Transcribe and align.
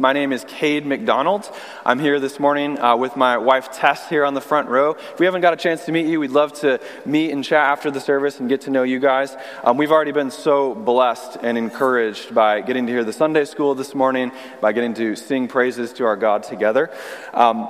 My 0.00 0.14
name 0.14 0.32
is 0.32 0.46
Cade 0.48 0.86
McDonald. 0.86 1.46
I'm 1.84 1.98
here 1.98 2.18
this 2.20 2.40
morning 2.40 2.78
uh, 2.78 2.96
with 2.96 3.16
my 3.16 3.36
wife 3.36 3.70
Tess 3.70 4.08
here 4.08 4.24
on 4.24 4.32
the 4.32 4.40
front 4.40 4.70
row. 4.70 4.92
If 4.92 5.20
we 5.20 5.26
haven't 5.26 5.42
got 5.42 5.52
a 5.52 5.58
chance 5.58 5.84
to 5.84 5.92
meet 5.92 6.06
you, 6.06 6.20
we'd 6.20 6.30
love 6.30 6.54
to 6.60 6.80
meet 7.04 7.32
and 7.32 7.44
chat 7.44 7.66
after 7.66 7.90
the 7.90 8.00
service 8.00 8.40
and 8.40 8.48
get 8.48 8.62
to 8.62 8.70
know 8.70 8.82
you 8.82 8.98
guys. 8.98 9.36
Um, 9.62 9.76
we've 9.76 9.92
already 9.92 10.12
been 10.12 10.30
so 10.30 10.74
blessed 10.74 11.36
and 11.42 11.58
encouraged 11.58 12.34
by 12.34 12.62
getting 12.62 12.86
to 12.86 12.92
hear 12.92 13.04
the 13.04 13.12
Sunday 13.12 13.44
school 13.44 13.74
this 13.74 13.94
morning, 13.94 14.32
by 14.62 14.72
getting 14.72 14.94
to 14.94 15.16
sing 15.16 15.48
praises 15.48 15.92
to 15.92 16.06
our 16.06 16.16
God 16.16 16.44
together. 16.44 16.90
Um, 17.34 17.68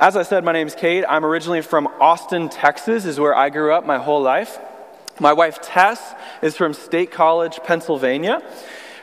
as 0.00 0.16
I 0.16 0.22
said, 0.22 0.44
my 0.44 0.52
name 0.52 0.68
is 0.68 0.74
Cade. 0.74 1.04
I'm 1.04 1.26
originally 1.26 1.60
from 1.60 1.88
Austin, 2.00 2.48
Texas, 2.48 3.04
is 3.04 3.20
where 3.20 3.34
I 3.34 3.50
grew 3.50 3.74
up 3.74 3.84
my 3.84 3.98
whole 3.98 4.22
life. 4.22 4.58
My 5.20 5.34
wife 5.34 5.60
Tess 5.60 6.14
is 6.40 6.56
from 6.56 6.72
State 6.72 7.10
College, 7.10 7.60
Pennsylvania. 7.64 8.42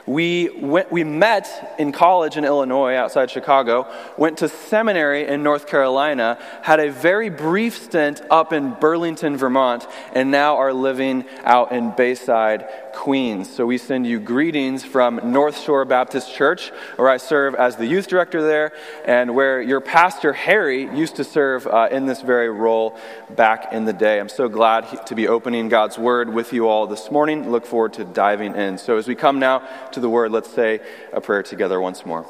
We, 0.06 0.50
went, 0.50 0.92
we 0.92 1.06
met 1.06 1.76
in 1.80 1.94
college 1.94 2.36
in 2.36 2.44
Illinois 2.44 2.96
outside 2.96 3.32
Chicago, 3.32 3.88
went 4.18 4.40
to 4.40 4.50
seminary 4.50 5.26
in 5.28 5.44
North 5.44 5.66
Carolina, 5.66 6.38
had 6.62 6.82
a 6.82 6.92
very 6.92 7.30
brief 7.30 7.82
stint 7.82 8.22
up 8.30 8.52
in 8.52 8.72
Burlington, 8.72 9.38
Vermont, 9.38 9.88
and 10.12 10.30
now 10.30 10.58
are 10.58 10.74
living 10.74 11.24
out 11.46 11.72
in 11.72 11.92
Bayside, 11.96 12.68
Queens. 12.94 13.50
So 13.54 13.66
we 13.66 13.78
send 13.78 14.06
you 14.06 14.20
greetings 14.20 14.84
from 14.84 15.20
North 15.24 15.60
Shore 15.60 15.86
Baptist 15.86 16.34
Church, 16.34 16.70
where 16.98 17.10
I 17.10 17.18
serve 17.18 17.56
as 17.56 17.78
the 17.78 17.86
youth 17.86 18.08
director 18.08 18.42
there, 18.42 18.74
and 19.06 19.34
where 19.34 19.62
your 19.62 19.80
pastor, 19.80 20.34
Harry, 20.34 20.84
used 20.96 21.16
to 21.16 21.24
serve 21.24 21.66
uh, 21.66 21.88
in 21.92 22.06
this 22.06 22.22
very 22.22 22.50
role 22.50 23.00
back 23.30 23.72
in 23.72 23.86
the 23.86 23.94
day. 23.94 24.20
I'm 24.20 24.30
so 24.30 24.50
glad 24.50 25.06
to 25.08 25.16
be 25.16 25.30
opening 25.30 25.70
God's 25.70 25.98
Word 25.98 26.34
with 26.34 26.52
you 26.52 26.68
all 26.68 26.88
this 26.88 27.10
morning. 27.10 27.50
Look 27.50 27.66
forward 27.66 27.94
to 27.94 28.04
diving 28.04 28.56
in. 28.56 28.78
So 28.78 28.98
as 28.98 29.08
we 29.08 29.16
come 29.16 29.40
now, 29.40 29.68
to 29.94 30.00
the 30.00 30.10
word, 30.10 30.32
let's 30.32 30.50
say 30.50 30.80
a 31.12 31.22
prayer 31.22 31.44
together 31.44 31.80
once 31.80 32.06
more. 32.06 32.26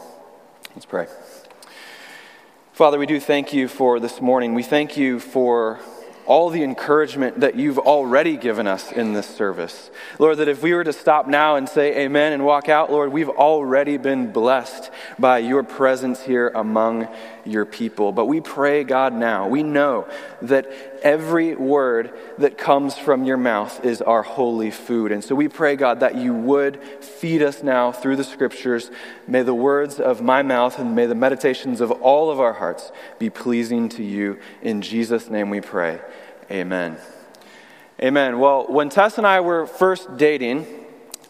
Let's 0.76 0.86
pray. 0.86 1.08
Father, 2.74 2.98
we 2.98 3.06
do 3.06 3.20
thank 3.20 3.54
you 3.54 3.68
for 3.68 4.00
this 4.00 4.22
morning. 4.22 4.54
We 4.54 4.64
thank 4.64 4.98
you 4.98 5.20
for 5.20 5.80
all 6.26 6.50
the 6.50 6.64
encouragement 6.64 7.42
that 7.42 7.56
you've 7.56 7.80
already 7.80 8.38
given 8.38 8.66
us 8.66 8.92
in 8.92 9.14
this 9.14 9.28
service. 9.28 9.92
Lord, 10.20 10.38
that 10.38 10.48
if 10.48 10.64
we 10.64 10.74
were 10.74 10.84
to 10.84 10.94
stop 10.94 11.28
now 11.28 11.56
and 11.56 11.68
say 11.68 12.04
amen 12.06 12.34
and 12.34 12.46
walk 12.46 12.70
out, 12.70 12.92
Lord, 12.92 13.12
we've 13.12 13.30
already 13.30 13.98
been 13.98 14.32
blessed 14.32 14.90
by 15.20 15.40
your 15.40 15.64
presence 15.64 16.22
here 16.24 16.52
among 16.56 17.08
your 17.46 17.66
people. 17.66 18.12
But 18.12 18.26
we 18.26 18.40
pray, 18.40 18.84
God, 18.84 19.14
now, 19.14 19.48
we 19.48 19.64
know 19.64 20.08
that 20.42 20.93
every 21.04 21.56
word 21.56 22.18
that 22.38 22.58
comes 22.58 22.98
from 22.98 23.26
your 23.26 23.38
mouth 23.38 23.86
is 23.86 24.02
our 24.02 24.24
holy 24.24 24.72
food. 24.72 25.12
And 25.12 25.24
so 25.24 25.36
we 25.36 25.48
pray, 25.48 25.76
God, 25.76 26.00
that 26.00 26.16
you 26.16 26.34
would 26.34 26.82
feed 27.04 27.42
us 27.42 27.62
now 27.62 27.92
through 27.92 28.16
the 28.16 28.24
scriptures. 28.24 28.90
May 29.28 29.44
the 29.44 29.54
words 29.54 30.00
of 30.00 30.22
my 30.22 30.42
mouth 30.42 30.80
and 30.80 30.96
may 30.96 31.06
the 31.06 31.16
meditations 31.16 31.82
of 31.82 31.92
all 31.92 32.32
of 32.32 32.40
our 32.40 32.54
hearts 32.54 32.92
be 33.20 33.30
pleasing 33.30 33.90
to 33.90 34.04
you. 34.04 34.40
In 34.62 34.82
Jesus' 34.82 35.30
name 35.30 35.50
we 35.50 35.62
pray. 35.62 36.00
Amen. 36.50 36.98
Amen. 38.02 38.40
Well, 38.40 38.66
when 38.68 38.90
Tess 38.90 39.18
and 39.18 39.28
I 39.28 39.42
were 39.42 39.68
first 39.68 40.18
dating, 40.18 40.66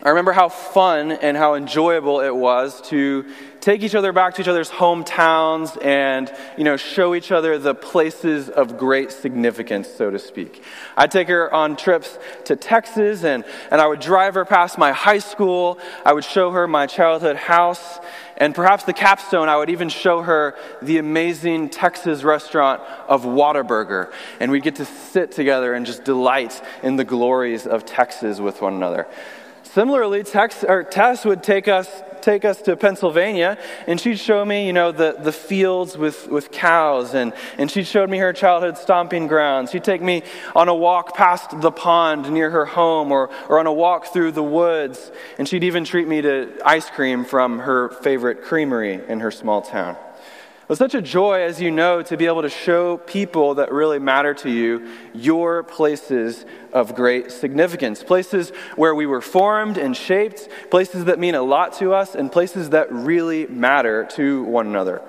I 0.02 0.10
remember 0.10 0.34
how 0.34 0.50
fun 0.50 1.14
and 1.14 1.38
how 1.38 1.56
enjoyable 1.56 2.20
it 2.20 2.36
was 2.36 2.82
to 2.90 3.26
take 3.64 3.82
each 3.82 3.96
other 3.96 4.12
back 4.12 4.34
to 4.34 4.42
each 4.42 4.48
other's 4.50 4.70
hometowns 4.70 5.82
and, 5.82 6.30
you 6.58 6.66
know, 6.66 6.76
show 6.76 7.16
each 7.16 7.32
other 7.32 7.58
the 7.58 7.74
places 7.74 8.50
of 8.50 8.78
great 8.78 9.10
significance, 9.10 9.88
so 9.88 10.12
to 10.12 10.20
speak. 10.20 10.62
I'd 10.98 11.12
take 11.12 11.30
her 11.30 11.52
on 11.54 11.78
trips 11.78 12.20
to 12.44 12.58
Texas 12.58 13.24
and, 13.24 13.46
and 13.72 13.80
I 13.80 13.88
would 13.88 14.02
drive 14.02 14.34
her 14.34 14.44
past 14.44 14.78
my 14.78 14.92
high 14.92 15.20
school. 15.20 15.80
I 16.06 16.12
would 16.12 16.26
show 16.26 16.52
her 16.52 16.68
my 16.68 16.88
childhood 16.88 17.38
house. 17.38 18.00
And 18.36 18.54
perhaps 18.54 18.84
the 18.84 18.92
capstone, 18.92 19.48
I 19.48 19.56
would 19.56 19.70
even 19.70 19.88
show 19.88 20.24
her 20.24 20.56
the 20.82 20.98
amazing 20.98 21.70
Texas 21.70 22.24
restaurant 22.24 22.82
of 23.08 23.24
Whataburger. 23.24 24.12
And 24.42 24.52
we'd 24.52 24.64
get 24.64 24.76
to 24.76 24.86
sit 24.86 25.32
together 25.32 25.74
and 25.74 25.86
just 25.86 26.04
delight 26.04 26.62
in 26.84 26.98
the 26.98 27.06
glories 27.06 27.66
of 27.66 27.86
Texas 27.86 28.42
with 28.42 28.62
one 28.62 28.74
another. 28.74 29.08
Similarly, 29.64 30.24
Tex, 30.24 30.66
or 30.66 30.84
Tess 30.84 31.24
would 31.24 31.42
take 31.42 31.70
us, 31.70 32.04
take 32.24 32.46
us 32.46 32.62
to 32.64 32.76
Pennsylvania, 32.76 33.58
and 33.88 34.00
she'd 34.00 34.20
show 34.20 34.44
me, 34.44 34.66
you 34.66 34.74
know, 34.74 34.92
the, 34.92 35.18
the 35.20 35.32
fields 35.32 35.98
with, 35.98 36.28
with 36.28 36.52
cows, 36.52 37.14
and, 37.14 37.34
and 37.58 37.70
she 37.70 37.84
showed 37.84 38.10
me 38.10 38.18
her 38.18 38.34
childhood 38.34 38.78
stomping 38.78 39.28
grounds. 39.28 39.72
She'd 39.72 39.84
take 39.84 40.02
me 40.02 40.24
on 40.56 40.70
a 40.70 40.76
walk 40.76 41.16
past 41.16 41.62
the 41.62 41.72
pond 41.72 42.32
near 42.32 42.50
her 42.50 42.66
home, 42.66 43.12
or, 43.12 43.30
or 43.50 43.60
on 43.60 43.68
a 43.68 43.74
walk 43.74 44.08
through 44.08 44.32
the 44.32 44.44
woods, 44.44 45.12
and 45.38 45.48
she'd 45.48 45.64
even 45.64 45.84
treat 45.84 46.08
me 46.08 46.22
to 46.22 46.52
ice 46.66 46.90
cream 46.90 47.26
from 47.26 47.60
her 47.60 47.90
favorite 47.90 48.44
creamery 48.44 49.02
in 49.08 49.20
her 49.20 49.32
small 49.32 49.62
town. 49.62 49.98
It's 50.74 50.80
such 50.80 50.96
a 50.96 51.04
joy, 51.04 51.42
as 51.42 51.62
you 51.62 51.70
know, 51.70 52.02
to 52.02 52.18
be 52.18 52.26
able 52.26 52.42
to 52.42 52.50
show 52.50 52.98
people 52.98 53.54
that 53.56 53.72
really 53.72 54.00
matter 54.00 54.34
to 54.34 54.50
you 54.50 54.90
your 55.14 55.62
places 55.62 56.48
of 56.72 56.96
great 56.96 57.32
significance. 57.32 58.02
Places 58.02 58.50
where 58.76 58.96
we 58.96 59.06
were 59.06 59.22
formed 59.22 59.78
and 59.78 59.96
shaped, 59.96 60.50
places 60.72 61.06
that 61.06 61.20
mean 61.20 61.36
a 61.36 61.44
lot 61.44 61.74
to 61.74 61.94
us, 61.94 62.16
and 62.16 62.32
places 62.32 62.72
that 62.72 62.92
really 62.92 63.46
matter 63.46 64.06
to 64.14 64.46
one 64.46 64.66
another. 64.66 65.04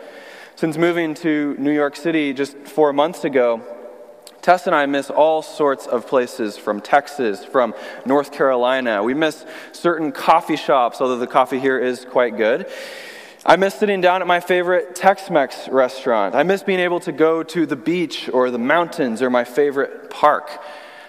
Since 0.55 0.77
moving 0.77 1.15
to 1.15 1.57
New 1.59 1.73
York 1.73 1.97
City 1.97 2.35
just 2.35 2.59
four 2.59 2.93
months 2.93 3.25
ago, 3.25 3.63
Tess 4.43 4.67
and 4.67 4.77
I 4.77 4.85
miss 4.85 5.09
all 5.09 5.41
sorts 5.41 5.87
of 5.87 6.07
places 6.07 6.59
from 6.59 6.83
Texas, 6.83 7.43
from 7.43 7.75
North 8.05 8.33
Carolina. 8.33 9.03
We 9.03 9.15
miss 9.15 9.47
certain 9.73 10.13
coffee 10.13 10.57
shops, 10.57 11.01
although 11.01 11.17
the 11.17 11.27
coffee 11.27 11.59
here 11.59 11.79
is 11.79 12.05
quite 12.05 12.37
good. 12.37 12.71
I 13.47 13.57
miss 13.57 13.75
sitting 13.75 14.01
down 14.01 14.23
at 14.23 14.27
my 14.27 14.41
favorite 14.41 14.95
Tex 14.95 15.29
Mex 15.29 15.69
restaurant. 15.69 16.35
I 16.35 16.45
miss 16.45 16.63
being 16.63 16.81
able 16.81 17.01
to 17.01 17.13
go 17.13 17.43
to 17.43 17.67
the 17.67 17.77
beach 17.77 18.31
or 18.33 18.51
the 18.51 18.59
mountains 18.59 19.21
or 19.21 19.29
my 19.29 19.45
favorite 19.45 20.09
park. 20.09 20.63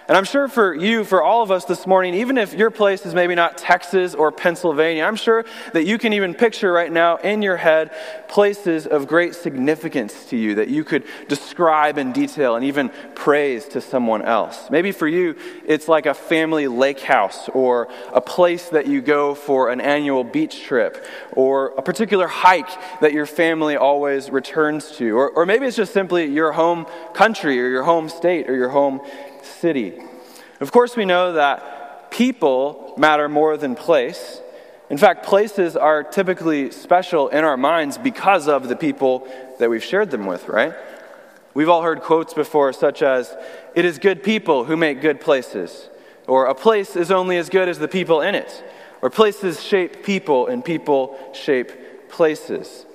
And 0.08 0.16
I'm 0.16 0.24
sure 0.24 0.46
for 0.46 0.72
you, 0.72 1.02
for 1.02 1.20
all 1.20 1.42
of 1.42 1.50
us 1.50 1.64
this 1.64 1.84
morning, 1.84 2.14
even 2.14 2.38
if 2.38 2.54
your 2.54 2.70
place 2.70 3.04
is 3.04 3.12
maybe 3.12 3.34
not 3.34 3.58
Texas 3.58 4.14
or 4.14 4.30
Pennsylvania, 4.30 5.04
I'm 5.04 5.16
sure 5.16 5.44
that 5.72 5.84
you 5.84 5.98
can 5.98 6.12
even 6.12 6.32
picture 6.32 6.72
right 6.72 6.92
now 6.92 7.16
in 7.16 7.42
your 7.42 7.56
head 7.56 7.90
places 8.28 8.86
of 8.86 9.08
great 9.08 9.34
significance 9.34 10.26
to 10.26 10.36
you 10.36 10.54
that 10.56 10.68
you 10.68 10.84
could 10.84 11.04
describe 11.26 11.98
in 11.98 12.12
detail 12.12 12.54
and 12.54 12.64
even 12.64 12.90
praise 13.16 13.66
to 13.68 13.80
someone 13.80 14.22
else. 14.22 14.70
Maybe 14.70 14.92
for 14.92 15.08
you, 15.08 15.34
it's 15.66 15.88
like 15.88 16.06
a 16.06 16.14
family 16.14 16.68
lake 16.68 17.00
house 17.00 17.48
or 17.48 17.88
a 18.12 18.20
place 18.20 18.68
that 18.68 18.86
you 18.86 19.00
go 19.00 19.34
for 19.34 19.70
an 19.70 19.80
annual 19.80 20.22
beach 20.22 20.62
trip 20.62 21.04
or 21.32 21.74
a 21.76 21.82
particular 21.82 22.28
hike 22.28 22.70
that 23.00 23.12
your 23.12 23.26
family 23.26 23.76
always 23.76 24.30
returns 24.30 24.92
to. 24.98 25.16
Or, 25.16 25.30
or 25.30 25.46
maybe 25.46 25.66
it's 25.66 25.76
just 25.76 25.92
simply 25.92 26.26
your 26.26 26.52
home 26.52 26.86
country 27.12 27.60
or 27.60 27.68
your 27.68 27.82
home 27.82 28.08
state 28.08 28.48
or 28.48 28.54
your 28.54 28.68
home 28.68 29.00
city. 29.46 29.94
Of 30.60 30.72
course, 30.72 30.96
we 30.96 31.04
know 31.04 31.34
that 31.34 32.10
people 32.10 32.94
matter 32.96 33.28
more 33.28 33.56
than 33.56 33.74
place. 33.74 34.40
In 34.88 34.98
fact, 34.98 35.26
places 35.26 35.76
are 35.76 36.02
typically 36.02 36.70
special 36.70 37.28
in 37.28 37.44
our 37.44 37.56
minds 37.56 37.98
because 37.98 38.48
of 38.48 38.68
the 38.68 38.76
people 38.76 39.28
that 39.58 39.68
we've 39.68 39.84
shared 39.84 40.10
them 40.10 40.26
with, 40.26 40.48
right? 40.48 40.72
We've 41.52 41.68
all 41.68 41.82
heard 41.82 42.00
quotes 42.00 42.32
before, 42.32 42.72
such 42.72 43.02
as, 43.02 43.34
It 43.74 43.84
is 43.84 43.98
good 43.98 44.22
people 44.22 44.64
who 44.64 44.76
make 44.76 45.00
good 45.00 45.20
places, 45.20 45.88
or 46.26 46.46
A 46.46 46.54
place 46.54 46.96
is 46.96 47.10
only 47.10 47.36
as 47.36 47.48
good 47.48 47.68
as 47.68 47.78
the 47.78 47.88
people 47.88 48.20
in 48.20 48.34
it, 48.34 48.64
or 49.02 49.10
Places 49.10 49.62
shape 49.62 50.04
people 50.04 50.46
and 50.46 50.64
people 50.64 51.18
shape 51.34 52.08
places. 52.08 52.85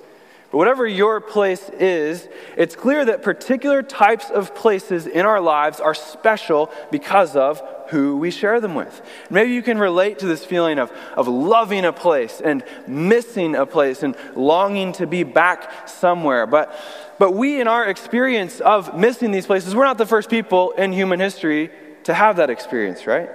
But 0.52 0.58
whatever 0.58 0.86
your 0.86 1.22
place 1.22 1.70
is, 1.70 2.28
it's 2.58 2.76
clear 2.76 3.06
that 3.06 3.22
particular 3.22 3.82
types 3.82 4.28
of 4.28 4.54
places 4.54 5.06
in 5.06 5.24
our 5.24 5.40
lives 5.40 5.80
are 5.80 5.94
special 5.94 6.70
because 6.90 7.34
of 7.36 7.62
who 7.88 8.18
we 8.18 8.30
share 8.30 8.60
them 8.60 8.74
with. 8.74 9.00
Maybe 9.30 9.52
you 9.52 9.62
can 9.62 9.78
relate 9.78 10.18
to 10.18 10.26
this 10.26 10.44
feeling 10.44 10.78
of, 10.78 10.92
of 11.16 11.26
loving 11.26 11.86
a 11.86 11.92
place 11.92 12.42
and 12.44 12.62
missing 12.86 13.54
a 13.54 13.64
place 13.64 14.02
and 14.02 14.14
longing 14.36 14.92
to 14.94 15.06
be 15.06 15.22
back 15.22 15.88
somewhere. 15.88 16.46
But, 16.46 16.78
but 17.18 17.32
we, 17.32 17.58
in 17.58 17.66
our 17.66 17.86
experience 17.86 18.60
of 18.60 18.94
missing 18.94 19.30
these 19.30 19.46
places, 19.46 19.74
we're 19.74 19.86
not 19.86 19.96
the 19.96 20.04
first 20.04 20.28
people 20.28 20.72
in 20.72 20.92
human 20.92 21.18
history 21.18 21.70
to 22.04 22.12
have 22.12 22.36
that 22.36 22.50
experience, 22.50 23.06
right? 23.06 23.30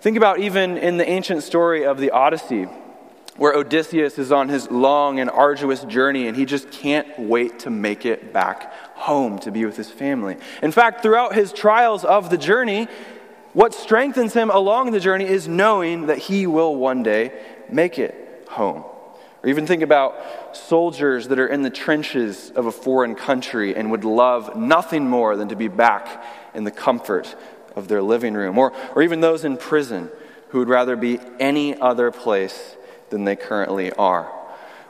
Think 0.00 0.16
about 0.16 0.38
even 0.38 0.78
in 0.78 0.96
the 0.96 1.06
ancient 1.06 1.42
story 1.42 1.84
of 1.84 1.98
the 1.98 2.10
Odyssey 2.10 2.68
where 3.38 3.54
Odysseus 3.54 4.18
is 4.18 4.30
on 4.30 4.48
his 4.48 4.70
long 4.70 5.20
and 5.20 5.30
arduous 5.30 5.84
journey 5.84 6.26
and 6.26 6.36
he 6.36 6.44
just 6.44 6.70
can't 6.70 7.18
wait 7.18 7.60
to 7.60 7.70
make 7.70 8.04
it 8.04 8.32
back 8.32 8.72
home 8.94 9.38
to 9.38 9.50
be 9.50 9.64
with 9.64 9.76
his 9.76 9.90
family. 9.90 10.36
In 10.60 10.72
fact, 10.72 11.02
throughout 11.02 11.34
his 11.34 11.52
trials 11.52 12.04
of 12.04 12.30
the 12.30 12.36
journey, 12.36 12.88
what 13.52 13.72
strengthens 13.72 14.34
him 14.34 14.50
along 14.50 14.90
the 14.90 15.00
journey 15.00 15.24
is 15.24 15.48
knowing 15.48 16.06
that 16.06 16.18
he 16.18 16.46
will 16.46 16.74
one 16.74 17.04
day 17.04 17.32
make 17.70 17.98
it 17.98 18.44
home. 18.48 18.84
Or 19.42 19.48
even 19.48 19.68
think 19.68 19.82
about 19.82 20.56
soldiers 20.56 21.28
that 21.28 21.38
are 21.38 21.46
in 21.46 21.62
the 21.62 21.70
trenches 21.70 22.50
of 22.50 22.66
a 22.66 22.72
foreign 22.72 23.14
country 23.14 23.76
and 23.76 23.92
would 23.92 24.04
love 24.04 24.56
nothing 24.56 25.08
more 25.08 25.36
than 25.36 25.48
to 25.48 25.56
be 25.56 25.68
back 25.68 26.24
in 26.54 26.64
the 26.64 26.72
comfort 26.72 27.36
of 27.76 27.86
their 27.86 28.02
living 28.02 28.34
room. 28.34 28.58
Or, 28.58 28.72
or 28.96 29.02
even 29.02 29.20
those 29.20 29.44
in 29.44 29.56
prison 29.58 30.10
who 30.48 30.58
would 30.58 30.68
rather 30.68 30.96
be 30.96 31.20
any 31.38 31.78
other 31.78 32.10
place 32.10 32.74
than 33.10 33.24
they 33.24 33.36
currently 33.36 33.92
are. 33.92 34.32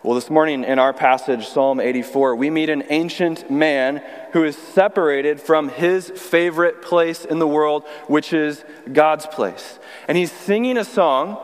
Well, 0.05 0.15
this 0.15 0.31
morning 0.31 0.63
in 0.63 0.79
our 0.79 0.93
passage, 0.93 1.49
Psalm 1.49 1.81
84, 1.81 2.37
we 2.37 2.51
meet 2.51 2.71
an 2.71 2.85
ancient 2.89 3.51
man 3.51 4.03
who 4.33 4.45
is 4.45 4.57
separated 4.57 5.41
from 5.41 5.69
his 5.69 6.09
favorite 6.11 6.83
place 6.83 7.25
in 7.25 7.41
the 7.41 7.49
world, 7.49 7.85
which 8.07 8.33
is 8.33 8.65
God's 8.93 9.27
place. 9.27 9.81
And 10.07 10.17
he's 10.17 10.31
singing 10.31 10.79
a 10.79 10.85
song, 10.85 11.37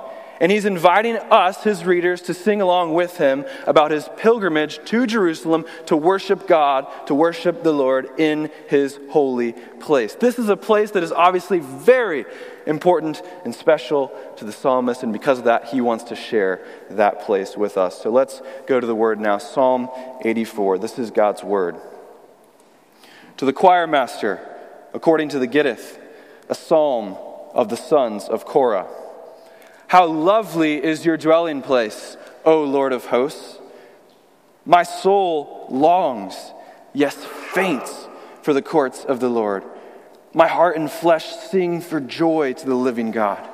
and 0.44 0.52
he's 0.52 0.66
inviting 0.66 1.16
us, 1.16 1.64
his 1.64 1.86
readers, 1.86 2.20
to 2.20 2.34
sing 2.34 2.60
along 2.60 2.92
with 2.92 3.16
him 3.16 3.46
about 3.66 3.90
his 3.90 4.10
pilgrimage 4.18 4.78
to 4.84 5.06
Jerusalem 5.06 5.64
to 5.86 5.96
worship 5.96 6.46
God, 6.46 6.86
to 7.06 7.14
worship 7.14 7.62
the 7.62 7.72
Lord 7.72 8.10
in 8.18 8.50
his 8.68 9.00
holy 9.08 9.52
place. 9.52 10.14
This 10.16 10.38
is 10.38 10.50
a 10.50 10.56
place 10.58 10.90
that 10.90 11.02
is 11.02 11.12
obviously 11.12 11.60
very 11.60 12.26
important 12.66 13.22
and 13.46 13.54
special 13.54 14.12
to 14.36 14.44
the 14.44 14.52
psalmist, 14.52 15.02
and 15.02 15.14
because 15.14 15.38
of 15.38 15.44
that, 15.44 15.68
he 15.68 15.80
wants 15.80 16.04
to 16.04 16.14
share 16.14 16.62
that 16.90 17.22
place 17.22 17.56
with 17.56 17.78
us. 17.78 18.02
So 18.02 18.10
let's 18.10 18.42
go 18.66 18.78
to 18.78 18.86
the 18.86 18.94
word 18.94 19.18
now 19.18 19.38
Psalm 19.38 19.88
84. 20.26 20.76
This 20.76 20.98
is 20.98 21.10
God's 21.10 21.42
word. 21.42 21.76
To 23.38 23.46
the 23.46 23.54
choir 23.54 23.86
master, 23.86 24.46
according 24.92 25.30
to 25.30 25.38
the 25.38 25.48
Gittith, 25.48 25.98
a 26.50 26.54
psalm 26.54 27.16
of 27.54 27.70
the 27.70 27.78
sons 27.78 28.24
of 28.28 28.44
Korah. 28.44 29.03
How 29.94 30.06
lovely 30.06 30.82
is 30.82 31.04
your 31.04 31.16
dwelling 31.16 31.62
place, 31.62 32.16
O 32.44 32.64
Lord 32.64 32.92
of 32.92 33.06
hosts! 33.06 33.60
My 34.66 34.82
soul 34.82 35.68
longs, 35.70 36.34
yes, 36.92 37.14
faints, 37.14 38.08
for 38.42 38.52
the 38.52 38.60
courts 38.60 39.04
of 39.04 39.20
the 39.20 39.28
Lord. 39.28 39.62
My 40.32 40.48
heart 40.48 40.76
and 40.76 40.90
flesh 40.90 41.36
sing 41.36 41.80
for 41.80 42.00
joy 42.00 42.54
to 42.54 42.66
the 42.66 42.74
living 42.74 43.12
God. 43.12 43.48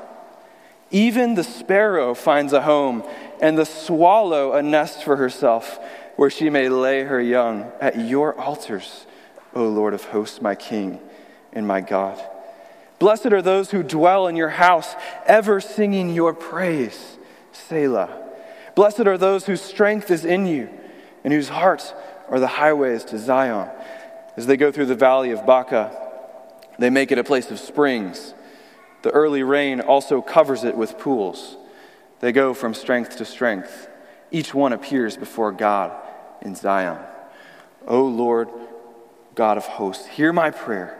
Even 0.91 1.35
the 1.35 1.45
sparrow 1.45 2.15
finds 2.15 2.55
a 2.55 2.63
home, 2.63 3.05
and 3.43 3.59
the 3.59 3.67
swallow 3.67 4.55
a 4.55 4.63
nest 4.63 5.05
for 5.05 5.17
herself, 5.17 5.79
where 6.17 6.31
she 6.31 6.49
may 6.49 6.71
lay 6.71 7.03
her 7.03 7.21
young 7.21 7.71
at 7.83 7.99
your 7.99 8.35
altars, 8.41 9.05
O 9.55 9.69
Lord 9.69 9.93
of 9.93 10.05
hosts, 10.05 10.41
my 10.41 10.55
King 10.55 11.01
and 11.53 11.69
my 11.69 11.83
God. 11.83 12.19
Blessed 13.01 13.33
are 13.33 13.43
those 13.43 13.71
who 13.71 13.83
dwell 13.83 14.29
in 14.29 14.37
your 14.37 14.51
house, 14.51 14.95
ever 15.27 15.59
singing 15.61 16.15
your 16.15 16.35
praise. 16.35 17.17
Selah. 17.51 18.29
Blessed 18.77 19.01
are 19.01 19.17
those 19.17 19.47
whose 19.47 19.63
strength 19.63 20.11
is 20.11 20.27
in 20.27 20.47
you, 20.47 20.69
and 21.25 21.33
whose 21.33 21.49
hearts 21.49 21.95
are 22.29 22.39
the 22.39 22.47
highways 22.47 23.03
to 23.07 23.19
Zion. 23.19 23.71
As 24.37 24.47
they 24.47 24.59
go 24.59 24.71
through 24.71 24.87
the 24.87 24.95
valley 24.95 25.31
of 25.31 25.47
Baca, 25.47 25.97
they 26.79 26.91
make 26.91 27.11
it 27.11 27.19
a 27.19 27.25
place 27.25 27.51
of 27.51 27.59
springs. 27.59 28.35
The 29.03 29.11
early 29.11 29.43
rain 29.43 29.81
also 29.81 30.21
covers 30.21 30.63
it 30.63 30.77
with 30.77 30.99
pools. 30.99 31.57
They 32.21 32.33
go 32.33 32.53
from 32.53 32.75
strength 32.75 33.17
to 33.17 33.25
strength. 33.25 33.89
Each 34.31 34.53
one 34.53 34.75
appears 34.75 35.17
before 35.17 35.53
God 35.53 35.91
in 36.43 36.55
Zion. 36.55 36.99
O 37.87 38.05
Lord, 38.05 38.51
God 39.35 39.57
of 39.57 39.65
hosts, 39.65 40.07
hear 40.07 40.35
my 40.35 40.51
prayer. 40.51 41.00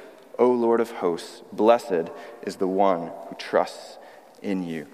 O 0.41 0.51
Lord 0.51 0.79
of 0.79 0.89
hosts, 0.89 1.43
blessed 1.53 2.09
is 2.41 2.55
the 2.55 2.67
one 2.67 3.11
who 3.29 3.35
trusts 3.37 3.99
in 4.41 4.63
you. 4.63 4.87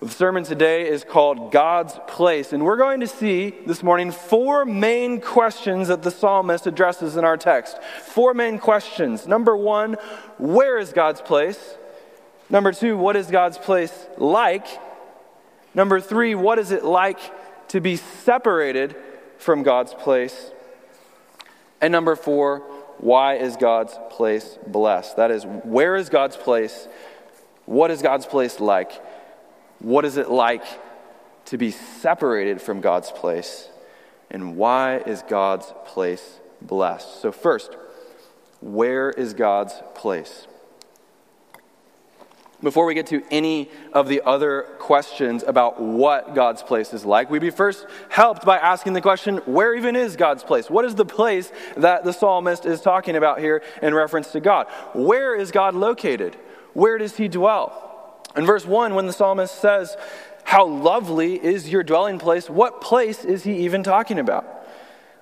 The 0.00 0.08
sermon 0.08 0.42
today 0.42 0.88
is 0.88 1.04
called 1.04 1.52
God's 1.52 2.00
Place, 2.06 2.54
and 2.54 2.64
we're 2.64 2.78
going 2.78 3.00
to 3.00 3.06
see 3.06 3.50
this 3.66 3.82
morning 3.82 4.10
four 4.10 4.64
main 4.64 5.20
questions 5.20 5.88
that 5.88 6.02
the 6.02 6.10
psalmist 6.10 6.66
addresses 6.66 7.16
in 7.16 7.26
our 7.26 7.36
text. 7.36 7.76
Four 7.82 8.32
main 8.32 8.58
questions. 8.58 9.26
Number 9.26 9.54
one, 9.54 9.98
where 10.38 10.78
is 10.78 10.94
God's 10.94 11.20
place? 11.20 11.76
Number 12.48 12.72
two, 12.72 12.96
what 12.96 13.16
is 13.16 13.26
God's 13.26 13.58
place 13.58 14.06
like? 14.16 14.66
Number 15.74 16.00
three, 16.00 16.34
what 16.34 16.58
is 16.58 16.70
it 16.70 16.86
like 16.86 17.20
to 17.68 17.82
be 17.82 17.96
separated 17.96 18.96
from 19.36 19.62
God's 19.62 19.92
place? 19.92 20.52
And 21.82 21.92
number 21.92 22.16
four, 22.16 22.62
why 23.00 23.36
is 23.36 23.56
God's 23.56 23.98
place 24.10 24.58
blessed? 24.66 25.16
That 25.16 25.30
is, 25.30 25.44
where 25.44 25.96
is 25.96 26.10
God's 26.10 26.36
place? 26.36 26.86
What 27.64 27.90
is 27.90 28.02
God's 28.02 28.26
place 28.26 28.60
like? 28.60 28.92
What 29.78 30.04
is 30.04 30.18
it 30.18 30.28
like 30.28 30.64
to 31.46 31.56
be 31.56 31.70
separated 31.70 32.60
from 32.60 32.82
God's 32.82 33.10
place? 33.10 33.70
And 34.30 34.56
why 34.56 34.98
is 34.98 35.22
God's 35.22 35.72
place 35.86 36.40
blessed? 36.60 37.22
So, 37.22 37.32
first, 37.32 37.74
where 38.60 39.08
is 39.08 39.32
God's 39.32 39.74
place? 39.94 40.46
Before 42.62 42.84
we 42.84 42.94
get 42.94 43.06
to 43.08 43.22
any 43.30 43.70
of 43.92 44.08
the 44.08 44.22
other 44.22 44.66
questions 44.78 45.42
about 45.46 45.80
what 45.80 46.34
God's 46.34 46.62
place 46.62 46.92
is 46.92 47.04
like, 47.04 47.30
we'd 47.30 47.40
be 47.40 47.50
first 47.50 47.86
helped 48.08 48.44
by 48.44 48.58
asking 48.58 48.92
the 48.92 49.00
question 49.00 49.38
where 49.46 49.74
even 49.74 49.96
is 49.96 50.16
God's 50.16 50.44
place? 50.44 50.68
What 50.68 50.84
is 50.84 50.94
the 50.94 51.04
place 51.04 51.52
that 51.76 52.04
the 52.04 52.12
psalmist 52.12 52.66
is 52.66 52.80
talking 52.80 53.16
about 53.16 53.40
here 53.40 53.62
in 53.82 53.94
reference 53.94 54.32
to 54.32 54.40
God? 54.40 54.66
Where 54.94 55.34
is 55.34 55.50
God 55.50 55.74
located? 55.74 56.36
Where 56.74 56.98
does 56.98 57.16
he 57.16 57.28
dwell? 57.28 57.86
In 58.36 58.46
verse 58.46 58.66
1, 58.66 58.94
when 58.94 59.06
the 59.06 59.12
psalmist 59.12 59.60
says, 59.60 59.96
How 60.44 60.66
lovely 60.66 61.34
is 61.34 61.68
your 61.68 61.82
dwelling 61.82 62.18
place, 62.18 62.48
what 62.48 62.80
place 62.80 63.24
is 63.24 63.44
he 63.44 63.64
even 63.64 63.82
talking 63.82 64.18
about? 64.18 64.59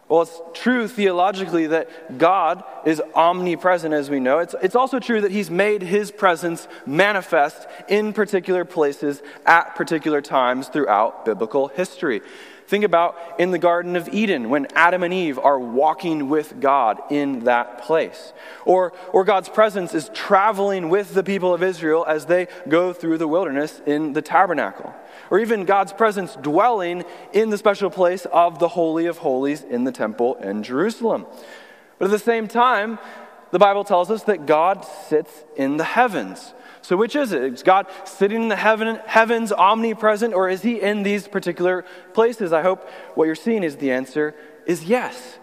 Well, 0.08 0.22
it's 0.22 0.40
true 0.54 0.88
theologically 0.88 1.66
that 1.66 2.18
God 2.18 2.64
is 2.86 3.02
omnipresent, 3.14 3.92
as 3.92 4.08
we 4.08 4.20
know. 4.20 4.38
It's, 4.38 4.54
it's 4.62 4.74
also 4.74 4.98
true 4.98 5.20
that 5.20 5.30
He's 5.30 5.50
made 5.50 5.82
His 5.82 6.10
presence 6.10 6.66
manifest 6.86 7.66
in 7.88 8.14
particular 8.14 8.64
places 8.64 9.22
at 9.44 9.74
particular 9.74 10.22
times 10.22 10.68
throughout 10.68 11.26
biblical 11.26 11.68
history. 11.68 12.22
Think 12.68 12.84
about 12.84 13.16
in 13.38 13.50
the 13.50 13.58
Garden 13.58 13.96
of 13.96 14.10
Eden 14.10 14.50
when 14.50 14.66
Adam 14.74 15.02
and 15.02 15.14
Eve 15.14 15.38
are 15.38 15.58
walking 15.58 16.28
with 16.28 16.60
God 16.60 17.00
in 17.10 17.44
that 17.44 17.80
place. 17.80 18.34
Or, 18.66 18.92
or 19.10 19.24
God's 19.24 19.48
presence 19.48 19.94
is 19.94 20.10
traveling 20.12 20.90
with 20.90 21.14
the 21.14 21.22
people 21.22 21.54
of 21.54 21.62
Israel 21.62 22.04
as 22.06 22.26
they 22.26 22.46
go 22.68 22.92
through 22.92 23.16
the 23.16 23.26
wilderness 23.26 23.80
in 23.86 24.12
the 24.12 24.20
tabernacle. 24.20 24.94
Or 25.30 25.38
even 25.38 25.64
God's 25.64 25.94
presence 25.94 26.36
dwelling 26.36 27.06
in 27.32 27.48
the 27.48 27.56
special 27.56 27.88
place 27.88 28.26
of 28.26 28.58
the 28.58 28.68
Holy 28.68 29.06
of 29.06 29.16
Holies 29.16 29.62
in 29.62 29.84
the 29.84 29.92
temple 29.92 30.34
in 30.34 30.62
Jerusalem. 30.62 31.24
But 31.98 32.04
at 32.04 32.10
the 32.10 32.18
same 32.18 32.48
time, 32.48 32.98
the 33.50 33.58
Bible 33.58 33.84
tells 33.84 34.10
us 34.10 34.24
that 34.24 34.44
God 34.44 34.84
sits 34.84 35.32
in 35.56 35.78
the 35.78 35.84
heavens. 35.84 36.52
So, 36.88 36.96
which 36.96 37.14
is 37.16 37.32
it? 37.32 37.42
Is 37.42 37.62
God 37.62 37.86
sitting 38.04 38.44
in 38.44 38.48
the 38.48 38.56
heaven, 38.56 38.98
heavens, 39.04 39.52
omnipresent, 39.52 40.32
or 40.32 40.48
is 40.48 40.62
He 40.62 40.80
in 40.80 41.02
these 41.02 41.28
particular 41.28 41.84
places? 42.14 42.50
I 42.50 42.62
hope 42.62 42.88
what 43.14 43.26
you're 43.26 43.34
seeing 43.34 43.62
is 43.62 43.76
the 43.76 43.90
answer 43.90 44.34
is 44.64 44.84
yes. 44.84 45.38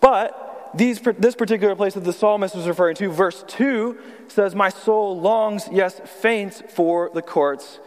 But 0.00 0.70
these, 0.74 0.98
this 1.18 1.34
particular 1.34 1.76
place 1.76 1.92
that 1.92 2.04
the 2.04 2.12
psalmist 2.14 2.54
was 2.54 2.66
referring 2.66 2.94
to, 2.94 3.10
verse 3.10 3.44
2, 3.48 3.98
says, 4.28 4.54
My 4.54 4.70
soul 4.70 5.20
longs, 5.20 5.68
yes, 5.70 6.00
faints 6.06 6.62
for 6.70 7.10
the 7.12 7.20
courts 7.20 7.78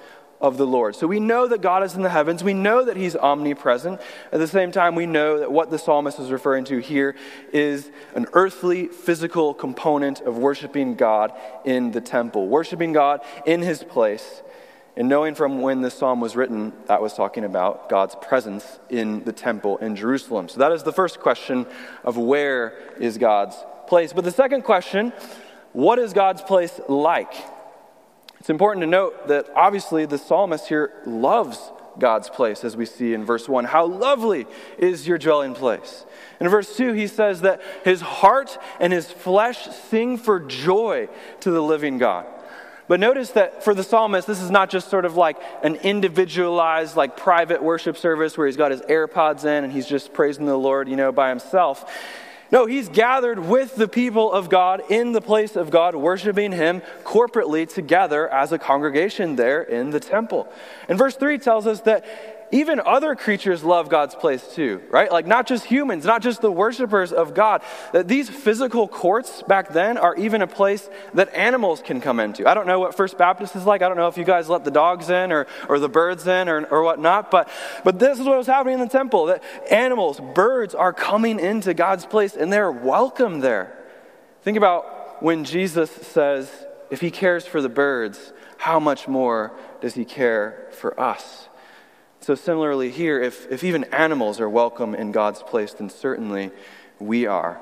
of 0.45 0.57
the 0.57 0.67
Lord. 0.67 0.95
So 0.95 1.07
we 1.07 1.19
know 1.19 1.47
that 1.47 1.61
God 1.61 1.81
is 1.83 1.95
in 1.95 2.03
the 2.03 2.09
heavens. 2.09 2.43
We 2.43 2.53
know 2.53 2.85
that 2.85 2.95
He's 2.95 3.15
omnipresent. 3.15 3.99
At 4.31 4.39
the 4.39 4.47
same 4.47 4.71
time, 4.71 4.93
we 4.93 5.07
know 5.07 5.39
that 5.39 5.51
what 5.51 5.71
the 5.71 5.79
psalmist 5.79 6.19
is 6.19 6.29
referring 6.31 6.65
to 6.65 6.77
here 6.77 7.15
is 7.51 7.89
an 8.13 8.27
earthly, 8.33 8.85
physical 8.87 9.55
component 9.55 10.21
of 10.21 10.37
worshiping 10.37 10.93
God 10.93 11.33
in 11.65 11.91
the 11.91 12.01
temple, 12.01 12.47
worshiping 12.47 12.93
God 12.93 13.21
in 13.47 13.63
His 13.63 13.83
place. 13.83 14.43
And 14.95 15.09
knowing 15.09 15.33
from 15.33 15.61
when 15.61 15.81
this 15.81 15.95
psalm 15.95 16.21
was 16.21 16.35
written, 16.35 16.73
that 16.85 17.01
was 17.01 17.15
talking 17.15 17.43
about 17.43 17.89
God's 17.89 18.15
presence 18.15 18.79
in 18.89 19.23
the 19.23 19.33
temple 19.33 19.77
in 19.77 19.95
Jerusalem. 19.95 20.47
So 20.47 20.59
that 20.59 20.71
is 20.71 20.83
the 20.83 20.93
first 20.93 21.19
question 21.19 21.65
of 22.03 22.17
where 22.17 22.77
is 22.99 23.17
God's 23.17 23.57
place. 23.87 24.13
But 24.13 24.23
the 24.23 24.31
second 24.31 24.61
question, 24.61 25.11
what 25.73 25.97
is 25.97 26.13
God's 26.13 26.43
place 26.43 26.79
like? 26.87 27.33
It's 28.45 28.51
important 28.51 28.83
to 28.83 28.87
note 28.87 29.27
that 29.27 29.49
obviously 29.55 30.05
the 30.05 30.19
psalmist 30.19 30.67
here 30.67 30.93
loves 31.03 31.71
God's 31.97 32.29
place, 32.29 32.63
as 32.63 32.77
we 32.77 32.85
see 32.85 33.15
in 33.15 33.25
verse 33.25 33.49
1. 33.49 33.65
How 33.65 33.87
lovely 33.87 34.45
is 34.77 35.07
your 35.07 35.17
dwelling 35.17 35.55
place. 35.55 36.05
In 36.39 36.47
verse 36.47 36.77
2, 36.77 36.93
he 36.93 37.07
says 37.07 37.41
that 37.41 37.59
his 37.83 38.01
heart 38.01 38.59
and 38.79 38.93
his 38.93 39.09
flesh 39.11 39.65
sing 39.89 40.19
for 40.19 40.39
joy 40.39 41.09
to 41.39 41.49
the 41.49 41.59
living 41.59 41.97
God. 41.97 42.27
But 42.87 42.99
notice 42.99 43.31
that 43.31 43.63
for 43.63 43.73
the 43.73 43.81
psalmist, 43.81 44.27
this 44.27 44.43
is 44.43 44.51
not 44.51 44.69
just 44.69 44.91
sort 44.91 45.05
of 45.05 45.15
like 45.15 45.41
an 45.63 45.77
individualized, 45.77 46.95
like 46.95 47.17
private 47.17 47.63
worship 47.63 47.97
service 47.97 48.37
where 48.37 48.45
he's 48.45 48.57
got 48.57 48.69
his 48.69 48.81
AirPods 48.81 49.43
in 49.43 49.63
and 49.63 49.73
he's 49.73 49.87
just 49.87 50.13
praising 50.13 50.45
the 50.45 50.55
Lord, 50.55 50.87
you 50.87 50.95
know, 50.95 51.11
by 51.11 51.29
himself. 51.29 51.91
No, 52.55 52.65
he's 52.67 52.88
gathered 52.88 53.38
with 53.38 53.75
the 53.75 53.89
people 53.89 54.31
of 54.31 54.47
God 54.47 54.83
in 54.89 55.12
the 55.12 55.19
place 55.19 55.57
of 55.57 55.71
God, 55.71 55.93
worshiping 55.93 56.53
him 56.53 56.81
corporately 57.03 57.67
together 57.67 58.29
as 58.29 58.53
a 58.53 58.57
congregation 58.57 59.35
there 59.35 59.62
in 59.62 59.89
the 59.89 60.00
temple. 60.00 60.47
And 60.88 60.97
verse 60.97 61.17
3 61.17 61.38
tells 61.38 61.67
us 61.67 61.81
that 61.81 62.05
even 62.51 62.79
other 62.79 63.15
creatures 63.15 63.63
love 63.63 63.89
God's 63.89 64.15
place 64.15 64.53
too, 64.53 64.81
right? 64.89 65.11
Like 65.11 65.25
not 65.25 65.47
just 65.47 65.65
humans, 65.65 66.05
not 66.05 66.21
just 66.21 66.41
the 66.41 66.51
worshipers 66.51 67.11
of 67.11 67.33
God. 67.33 67.61
That 67.91 68.07
these 68.07 68.29
physical 68.29 68.87
courts 68.87 69.43
back 69.43 69.69
then 69.69 69.97
are 69.97 70.15
even 70.15 70.41
a 70.41 70.47
place 70.47 70.89
that 71.13 71.33
animals 71.33 71.81
can 71.83 72.01
come 72.01 72.19
into. 72.19 72.47
I 72.47 72.53
don't 72.53 72.67
know 72.67 72.79
what 72.79 72.95
First 72.95 73.17
Baptist 73.17 73.55
is 73.55 73.65
like. 73.65 73.81
I 73.81 73.87
don't 73.87 73.97
know 73.97 74.07
if 74.07 74.17
you 74.17 74.23
guys 74.23 74.47
let 74.47 74.63
the 74.63 74.71
dogs 74.71 75.09
in 75.09 75.31
or, 75.31 75.47
or 75.67 75.79
the 75.79 75.89
birds 75.89 76.27
in 76.27 76.47
or, 76.47 76.65
or 76.65 76.83
whatnot, 76.83 77.31
but, 77.31 77.49
but 77.83 77.99
this 77.99 78.19
is 78.19 78.25
what 78.25 78.37
was 78.37 78.47
happening 78.47 78.75
in 78.75 78.79
the 78.79 78.87
temple 78.87 79.25
that 79.25 79.43
animals, 79.71 80.21
birds 80.33 80.75
are 80.75 80.93
coming 80.93 81.39
into 81.39 81.73
God's 81.73 82.05
place 82.05 82.35
and 82.35 82.53
they're 82.53 82.71
welcome 82.71 83.39
there. 83.39 83.75
Think 84.43 84.57
about 84.57 85.23
when 85.23 85.43
Jesus 85.43 85.89
says, 85.89 86.51
if 86.91 87.01
he 87.01 87.09
cares 87.09 87.45
for 87.47 87.61
the 87.61 87.69
birds, 87.69 88.33
how 88.57 88.79
much 88.79 89.07
more 89.07 89.51
does 89.81 89.95
he 89.95 90.05
care 90.05 90.67
for 90.71 90.99
us? 90.99 91.49
So, 92.25 92.34
similarly, 92.34 92.89
here, 92.89 93.22
if, 93.22 93.51
if 93.51 93.63
even 93.63 93.84
animals 93.94 94.39
are 94.39 94.50
welcome 94.50 94.96
in 94.96 95.12
God's 95.12 95.44
place, 95.44 95.74
then 95.74 95.91
certainly 95.91 96.50
we 96.98 97.27
are. 97.27 97.62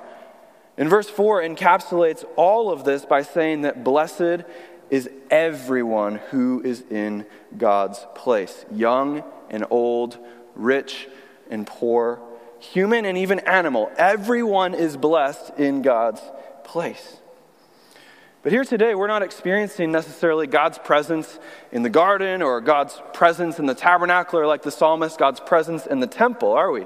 And 0.78 0.90
verse 0.90 1.10
4 1.10 1.42
encapsulates 1.42 2.24
all 2.38 2.72
of 2.72 2.86
this 2.86 3.04
by 3.04 3.24
saying 3.24 3.64
that 3.64 3.84
blessed 3.84 4.46
is 4.90 5.10
everyone 5.30 6.16
who 6.30 6.62
is 6.64 6.82
in 6.90 7.26
God's 7.58 8.08
place 8.16 8.66
young 8.72 9.26
and 9.50 9.66
old, 9.70 10.18
rich 10.56 11.10
and 11.50 11.68
poor, 11.68 12.22
human 12.60 13.04
and 13.04 13.18
even 13.18 13.40
animal. 13.40 13.92
Everyone 13.98 14.74
is 14.76 14.96
blessed 14.96 15.60
in 15.60 15.82
God's 15.82 16.22
place. 16.64 17.18
But 18.44 18.52
here 18.52 18.66
today, 18.66 18.94
we're 18.94 19.08
not 19.08 19.24
experiencing 19.24 19.94
necessarily 19.94 20.48
God's 20.48 20.78
presence 20.78 21.40
in 21.72 21.82
the 21.82 21.90
garden 21.90 22.42
or 22.42 22.60
God's 22.60 23.02
presence 23.14 23.58
in 23.58 23.68
the 23.68 23.74
tabernacle 23.74 24.38
or 24.38 24.46
like 24.46 24.64
the 24.64 24.72
psalmist, 24.72 25.18
God's 25.18 25.40
presence 25.40 25.86
in 25.86 26.02
the 26.02 26.08
temple, 26.08 26.52
are 26.52 26.70
we? 26.70 26.86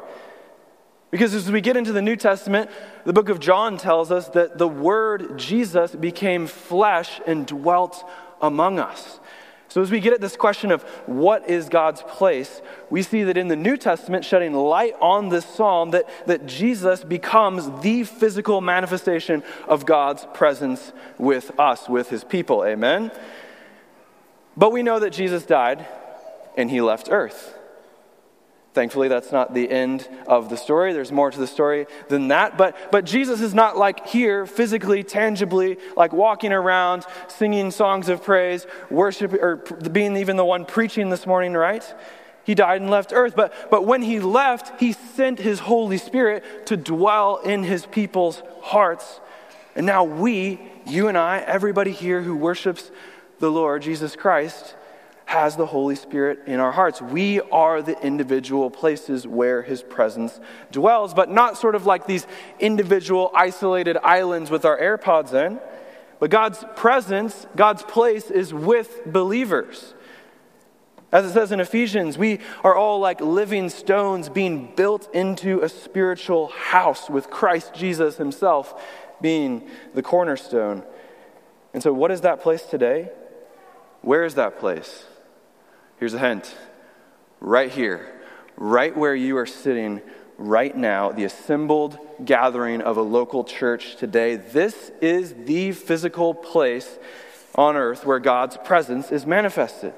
Because 1.09 1.33
as 1.33 1.51
we 1.51 1.61
get 1.61 1.75
into 1.75 1.91
the 1.91 2.01
New 2.01 2.15
Testament, 2.15 2.69
the 3.05 3.13
book 3.13 3.29
of 3.29 3.39
John 3.39 3.77
tells 3.79 4.11
us 4.11 4.29
that 4.29 4.59
the 4.59 4.67
Word 4.67 5.39
Jesus 5.39 5.95
became 5.95 6.45
flesh 6.45 7.19
and 7.25 7.47
dwelt 7.47 8.07
among 8.39 8.77
us. 8.77 9.19
So, 9.77 9.83
as 9.83 9.91
we 9.91 9.99
get 9.99 10.11
at 10.11 10.21
this 10.21 10.35
question 10.35 10.71
of 10.71 10.81
what 11.05 11.47
is 11.47 11.69
God's 11.69 12.01
place, 12.01 12.63
we 12.89 13.03
see 13.03 13.21
that 13.25 13.37
in 13.37 13.47
the 13.47 13.55
New 13.55 13.77
Testament, 13.77 14.25
shedding 14.25 14.53
light 14.53 14.95
on 14.99 15.29
this 15.29 15.45
psalm, 15.45 15.91
that, 15.91 16.09
that 16.25 16.47
Jesus 16.47 17.03
becomes 17.03 17.69
the 17.81 18.03
physical 18.03 18.59
manifestation 18.59 19.43
of 19.67 19.85
God's 19.85 20.25
presence 20.33 20.93
with 21.19 21.51
us, 21.59 21.87
with 21.87 22.09
his 22.09 22.23
people. 22.23 22.65
Amen? 22.65 23.11
But 24.55 24.71
we 24.71 24.81
know 24.81 24.97
that 24.97 25.11
Jesus 25.11 25.45
died 25.45 25.85
and 26.57 26.71
he 26.71 26.81
left 26.81 27.09
earth. 27.11 27.55
Thankfully, 28.77 29.07
that's 29.07 29.31
not 29.31 29.55
the 29.55 29.71
end 29.71 30.07
of 30.27 30.51
the 30.51 30.55
story. 30.55 30.93
There's 30.93 31.11
more 31.11 31.31
to 31.31 31.39
the 31.39 31.47
story 31.47 31.87
than 32.09 32.27
that. 32.27 32.59
But, 32.59 32.91
but 32.91 33.05
Jesus 33.05 33.41
is 33.41 33.55
not 33.55 33.75
like 33.75 34.05
here, 34.05 34.45
physically, 34.45 35.03
tangibly, 35.03 35.79
like 35.95 36.13
walking 36.13 36.53
around, 36.53 37.03
singing 37.27 37.71
songs 37.71 38.07
of 38.07 38.23
praise, 38.23 38.67
worship, 38.91 39.33
or 39.33 39.55
being 39.55 40.15
even 40.15 40.37
the 40.37 40.45
one 40.45 40.63
preaching 40.63 41.09
this 41.09 41.25
morning, 41.25 41.53
right? 41.53 41.91
He 42.43 42.53
died 42.53 42.81
and 42.81 42.91
left 42.91 43.13
earth. 43.13 43.35
But, 43.35 43.71
but 43.71 43.87
when 43.87 44.03
he 44.03 44.19
left, 44.19 44.79
he 44.79 44.93
sent 44.93 45.39
his 45.39 45.57
Holy 45.57 45.97
Spirit 45.97 46.67
to 46.67 46.77
dwell 46.77 47.37
in 47.37 47.63
his 47.63 47.87
people's 47.87 48.43
hearts. 48.61 49.19
And 49.75 49.87
now 49.87 50.03
we, 50.03 50.61
you 50.85 51.07
and 51.07 51.17
I, 51.17 51.39
everybody 51.39 51.93
here 51.93 52.21
who 52.21 52.35
worships 52.35 52.91
the 53.39 53.49
Lord 53.49 53.81
Jesus 53.81 54.15
Christ, 54.15 54.75
has 55.27 55.57
the 55.57 55.65
Holy 55.65 55.95
Spirit 55.95 56.39
in 56.47 56.61
our 56.61 56.71
hearts. 56.71 57.01
We 57.01 57.41
are 57.41 57.81
the 57.81 58.01
individual 58.01 58.71
places 58.71 59.27
where 59.27 59.61
His 59.61 59.83
presence 59.83 60.39
dwells, 60.71 61.13
but 61.13 61.29
not 61.29 61.57
sort 61.57 61.75
of 61.75 61.85
like 61.85 62.07
these 62.07 62.25
individual 62.61 63.29
isolated 63.35 63.97
islands 63.97 64.49
with 64.49 64.63
our 64.63 64.79
AirPods 64.79 65.33
in. 65.33 65.59
But 66.21 66.29
God's 66.29 66.63
presence, 66.77 67.45
God's 67.57 67.83
place 67.83 68.31
is 68.31 68.53
with 68.53 69.01
believers. 69.05 69.93
As 71.11 71.25
it 71.25 71.33
says 71.33 71.51
in 71.51 71.59
Ephesians, 71.59 72.17
we 72.17 72.39
are 72.63 72.73
all 72.73 73.01
like 73.01 73.19
living 73.19 73.67
stones 73.67 74.29
being 74.29 74.73
built 74.77 75.13
into 75.13 75.61
a 75.61 75.67
spiritual 75.67 76.47
house 76.47 77.09
with 77.09 77.29
Christ 77.29 77.73
Jesus 77.73 78.15
Himself 78.15 78.81
being 79.19 79.69
the 79.93 80.01
cornerstone. 80.01 80.83
And 81.73 81.83
so, 81.83 81.91
what 81.91 82.11
is 82.11 82.21
that 82.21 82.41
place 82.41 82.63
today? 82.63 83.11
Where 84.01 84.23
is 84.23 84.35
that 84.35 84.57
place? 84.57 85.03
Here's 85.99 86.13
a 86.13 86.19
hint 86.19 86.55
right 87.39 87.71
here, 87.71 88.21
right 88.55 88.95
where 88.95 89.15
you 89.15 89.35
are 89.37 89.47
sitting 89.47 90.01
right 90.37 90.75
now, 90.77 91.11
the 91.11 91.23
assembled 91.23 91.97
gathering 92.23 92.81
of 92.81 92.97
a 92.97 93.01
local 93.01 93.43
church 93.43 93.95
today. 93.95 94.35
This 94.35 94.91
is 95.01 95.33
the 95.45 95.71
physical 95.71 96.35
place 96.35 96.99
on 97.55 97.75
earth 97.75 98.05
where 98.05 98.19
God's 98.19 98.57
presence 98.57 99.11
is 99.11 99.25
manifested. 99.25 99.93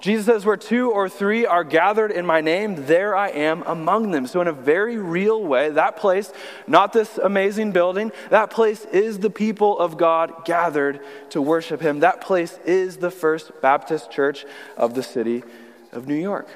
Jesus 0.00 0.26
says, 0.26 0.46
Where 0.46 0.56
two 0.56 0.90
or 0.90 1.08
three 1.08 1.44
are 1.44 1.62
gathered 1.62 2.10
in 2.10 2.24
my 2.24 2.40
name, 2.40 2.86
there 2.86 3.14
I 3.14 3.28
am 3.28 3.62
among 3.66 4.10
them. 4.10 4.26
So, 4.26 4.40
in 4.40 4.48
a 4.48 4.52
very 4.52 4.96
real 4.96 5.42
way, 5.42 5.70
that 5.70 5.96
place, 5.96 6.32
not 6.66 6.92
this 6.92 7.18
amazing 7.18 7.72
building, 7.72 8.10
that 8.30 8.50
place 8.50 8.86
is 8.86 9.18
the 9.18 9.30
people 9.30 9.78
of 9.78 9.98
God 9.98 10.44
gathered 10.44 11.00
to 11.30 11.42
worship 11.42 11.80
Him. 11.80 12.00
That 12.00 12.22
place 12.22 12.58
is 12.64 12.96
the 12.96 13.10
First 13.10 13.52
Baptist 13.60 14.10
Church 14.10 14.46
of 14.76 14.94
the 14.94 15.02
city 15.02 15.44
of 15.92 16.08
New 16.08 16.14
York. 16.14 16.48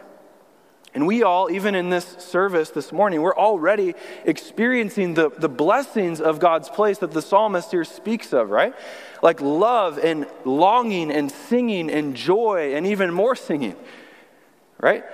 And 0.95 1.09
we 1.09 1.25
all, 1.25 1.51
even 1.51 1.75
in 1.75 1.91
this 1.91 2.05
service 2.19 2.71
this 2.71 2.93
morning, 2.93 3.21
we're 3.21 3.37
already 3.37 3.95
experiencing 4.25 5.15
the, 5.15 5.29
the 5.29 5.49
blessings 5.49 6.21
of 6.21 6.39
God's 6.39 6.69
place 6.69 6.99
that 6.99 7.11
the 7.11 7.21
psalmist 7.21 7.73
here 7.73 7.85
speaks 7.85 8.33
of, 8.33 8.51
right? 8.51 8.75
Like 9.21 9.41
love 9.41 9.99
and 9.99 10.27
longing 10.45 11.11
and 11.11 11.33
singing 11.33 11.91
and 11.91 12.15
joy 12.15 12.75
and 12.77 12.87
even 12.87 13.13
more 13.13 13.35
singing, 13.35 13.75
right? 14.81 15.05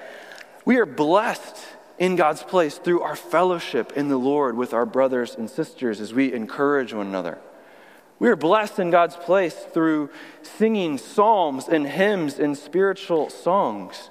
We 0.67 0.77
are 0.77 0.87
blessed 0.87 1.57
in 1.99 2.15
God's 2.15 2.43
place 2.43 2.77
through 2.77 3.01
our 3.01 3.17
fellowship 3.17 3.93
in 3.97 4.09
the 4.09 4.19
Lord 4.19 4.59
with 4.59 4.75
our 4.75 4.87
brothers 4.87 5.35
and 5.35 5.49
sisters 5.49 5.99
as 5.99 6.13
we 6.13 6.33
encourage 6.33 6.93
one 6.93 7.07
another. 7.07 7.39
We 8.19 8.29
are 8.29 8.37
blessed 8.37 8.79
in 8.79 8.91
God's 8.91 9.17
place 9.17 9.55
through 9.55 10.11
singing 10.43 10.99
psalms 10.99 11.69
and 11.69 11.87
hymns 11.87 12.39
and 12.39 12.57
spiritual 12.57 13.31
songs. 13.31 14.11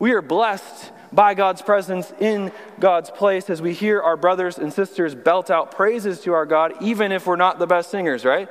We 0.00 0.12
are 0.12 0.22
blessed 0.22 0.92
by 1.12 1.34
God's 1.34 1.60
presence 1.60 2.10
in 2.18 2.52
God's 2.80 3.10
place 3.10 3.50
as 3.50 3.60
we 3.60 3.74
hear 3.74 4.00
our 4.00 4.16
brothers 4.16 4.56
and 4.56 4.72
sisters 4.72 5.14
belt 5.14 5.50
out 5.50 5.72
praises 5.72 6.20
to 6.22 6.32
our 6.32 6.46
God, 6.46 6.72
even 6.80 7.12
if 7.12 7.26
we're 7.26 7.36
not 7.36 7.58
the 7.58 7.66
best 7.66 7.90
singers, 7.90 8.24
right? 8.24 8.48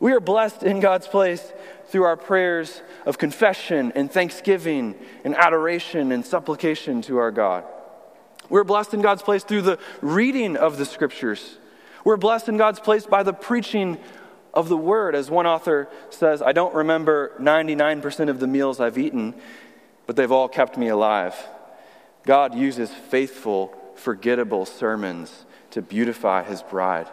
We 0.00 0.12
are 0.14 0.20
blessed 0.20 0.62
in 0.62 0.80
God's 0.80 1.06
place 1.06 1.52
through 1.88 2.04
our 2.04 2.16
prayers 2.16 2.80
of 3.04 3.18
confession 3.18 3.92
and 3.94 4.10
thanksgiving 4.10 4.94
and 5.22 5.36
adoration 5.36 6.12
and 6.12 6.24
supplication 6.24 7.02
to 7.02 7.18
our 7.18 7.30
God. 7.30 7.64
We're 8.48 8.64
blessed 8.64 8.94
in 8.94 9.02
God's 9.02 9.22
place 9.22 9.44
through 9.44 9.62
the 9.62 9.78
reading 10.00 10.56
of 10.56 10.78
the 10.78 10.86
scriptures. 10.86 11.58
We're 12.06 12.16
blessed 12.16 12.48
in 12.48 12.56
God's 12.56 12.80
place 12.80 13.04
by 13.04 13.22
the 13.22 13.34
preaching 13.34 13.98
of 14.54 14.70
the 14.70 14.78
word. 14.78 15.14
As 15.14 15.30
one 15.30 15.46
author 15.46 15.88
says, 16.08 16.40
I 16.40 16.52
don't 16.52 16.74
remember 16.74 17.32
99% 17.38 18.30
of 18.30 18.40
the 18.40 18.46
meals 18.46 18.80
I've 18.80 18.96
eaten, 18.96 19.34
but 20.12 20.16
they've 20.18 20.30
all 20.30 20.46
kept 20.46 20.76
me 20.76 20.88
alive. 20.88 21.34
God 22.26 22.54
uses 22.54 22.90
faithful, 22.90 23.74
forgettable 23.94 24.66
sermons 24.66 25.46
to 25.70 25.80
beautify 25.80 26.42
his 26.42 26.62
bride. 26.62 27.08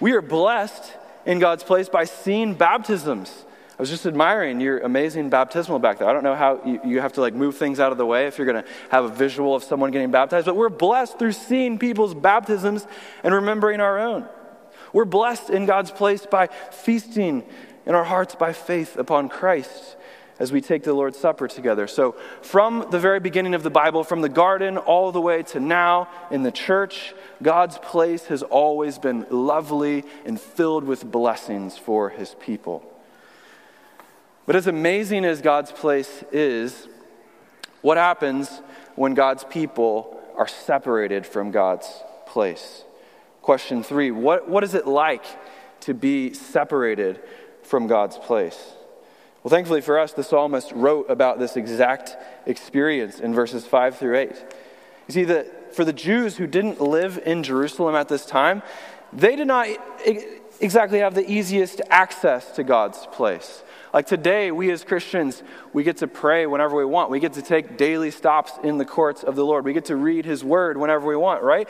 We 0.00 0.10
are 0.10 0.20
blessed 0.20 0.94
in 1.26 1.38
God's 1.38 1.62
place 1.62 1.88
by 1.88 2.02
seeing 2.02 2.54
baptisms. 2.54 3.44
I 3.78 3.80
was 3.80 3.88
just 3.88 4.04
admiring 4.04 4.60
your 4.60 4.80
amazing 4.80 5.30
baptismal 5.30 5.78
back 5.78 6.00
there. 6.00 6.08
I 6.08 6.12
don't 6.12 6.24
know 6.24 6.34
how 6.34 6.60
you, 6.66 6.80
you 6.84 7.00
have 7.00 7.12
to 7.12 7.20
like 7.20 7.34
move 7.34 7.56
things 7.56 7.78
out 7.78 7.92
of 7.92 7.98
the 7.98 8.06
way 8.06 8.26
if 8.26 8.36
you're 8.36 8.52
going 8.52 8.64
to 8.64 8.68
have 8.90 9.04
a 9.04 9.08
visual 9.08 9.54
of 9.54 9.62
someone 9.62 9.92
getting 9.92 10.10
baptized, 10.10 10.46
but 10.46 10.56
we're 10.56 10.70
blessed 10.70 11.20
through 11.20 11.30
seeing 11.30 11.78
people's 11.78 12.14
baptisms 12.14 12.84
and 13.22 13.32
remembering 13.32 13.78
our 13.78 14.00
own. 14.00 14.26
We're 14.92 15.04
blessed 15.04 15.50
in 15.50 15.66
God's 15.66 15.92
place 15.92 16.26
by 16.26 16.48
feasting 16.72 17.44
in 17.86 17.94
our 17.94 18.02
hearts 18.02 18.34
by 18.34 18.54
faith 18.54 18.96
upon 18.96 19.28
Christ 19.28 19.96
as 20.42 20.50
we 20.50 20.60
take 20.60 20.82
the 20.82 20.92
Lord's 20.92 21.16
Supper 21.16 21.46
together. 21.46 21.86
So, 21.86 22.16
from 22.42 22.88
the 22.90 22.98
very 22.98 23.20
beginning 23.20 23.54
of 23.54 23.62
the 23.62 23.70
Bible, 23.70 24.02
from 24.02 24.22
the 24.22 24.28
garden 24.28 24.76
all 24.76 25.12
the 25.12 25.20
way 25.20 25.44
to 25.44 25.60
now 25.60 26.08
in 26.32 26.42
the 26.42 26.50
church, 26.50 27.14
God's 27.40 27.78
place 27.78 28.24
has 28.24 28.42
always 28.42 28.98
been 28.98 29.24
lovely 29.30 30.02
and 30.26 30.40
filled 30.40 30.82
with 30.82 31.08
blessings 31.08 31.78
for 31.78 32.10
his 32.10 32.34
people. 32.40 32.82
But 34.44 34.56
as 34.56 34.66
amazing 34.66 35.24
as 35.24 35.40
God's 35.40 35.70
place 35.70 36.24
is, 36.32 36.88
what 37.80 37.96
happens 37.96 38.62
when 38.96 39.14
God's 39.14 39.44
people 39.44 40.20
are 40.36 40.48
separated 40.48 41.24
from 41.24 41.52
God's 41.52 41.88
place? 42.26 42.82
Question 43.42 43.84
three 43.84 44.10
what, 44.10 44.48
what 44.48 44.64
is 44.64 44.74
it 44.74 44.88
like 44.88 45.24
to 45.82 45.94
be 45.94 46.34
separated 46.34 47.20
from 47.62 47.86
God's 47.86 48.18
place? 48.18 48.72
Well, 49.42 49.50
thankfully 49.50 49.80
for 49.80 49.98
us, 49.98 50.12
the 50.12 50.22
psalmist 50.22 50.70
wrote 50.72 51.10
about 51.10 51.38
this 51.38 51.56
exact 51.56 52.16
experience 52.46 53.18
in 53.18 53.34
verses 53.34 53.66
5 53.66 53.98
through 53.98 54.16
8. 54.16 54.30
You 55.08 55.12
see, 55.12 55.24
that 55.24 55.74
for 55.74 55.84
the 55.84 55.92
Jews 55.92 56.36
who 56.36 56.46
didn't 56.46 56.80
live 56.80 57.20
in 57.24 57.42
Jerusalem 57.42 57.96
at 57.96 58.08
this 58.08 58.24
time, 58.24 58.62
they 59.12 59.34
did 59.34 59.48
not 59.48 59.66
exactly 60.60 61.00
have 61.00 61.14
the 61.14 61.28
easiest 61.28 61.80
access 61.90 62.52
to 62.52 62.62
God's 62.62 63.06
place. 63.10 63.64
Like 63.92 64.06
today, 64.06 64.52
we 64.52 64.70
as 64.70 64.84
Christians, 64.84 65.42
we 65.72 65.82
get 65.82 65.98
to 65.98 66.06
pray 66.06 66.46
whenever 66.46 66.76
we 66.76 66.84
want. 66.84 67.10
We 67.10 67.20
get 67.20 67.34
to 67.34 67.42
take 67.42 67.76
daily 67.76 68.10
stops 68.10 68.52
in 68.62 68.78
the 68.78 68.84
courts 68.84 69.24
of 69.24 69.34
the 69.34 69.44
Lord. 69.44 69.64
We 69.64 69.72
get 69.72 69.86
to 69.86 69.96
read 69.96 70.24
His 70.24 70.44
Word 70.44 70.78
whenever 70.78 71.06
we 71.06 71.16
want, 71.16 71.42
right? 71.42 71.68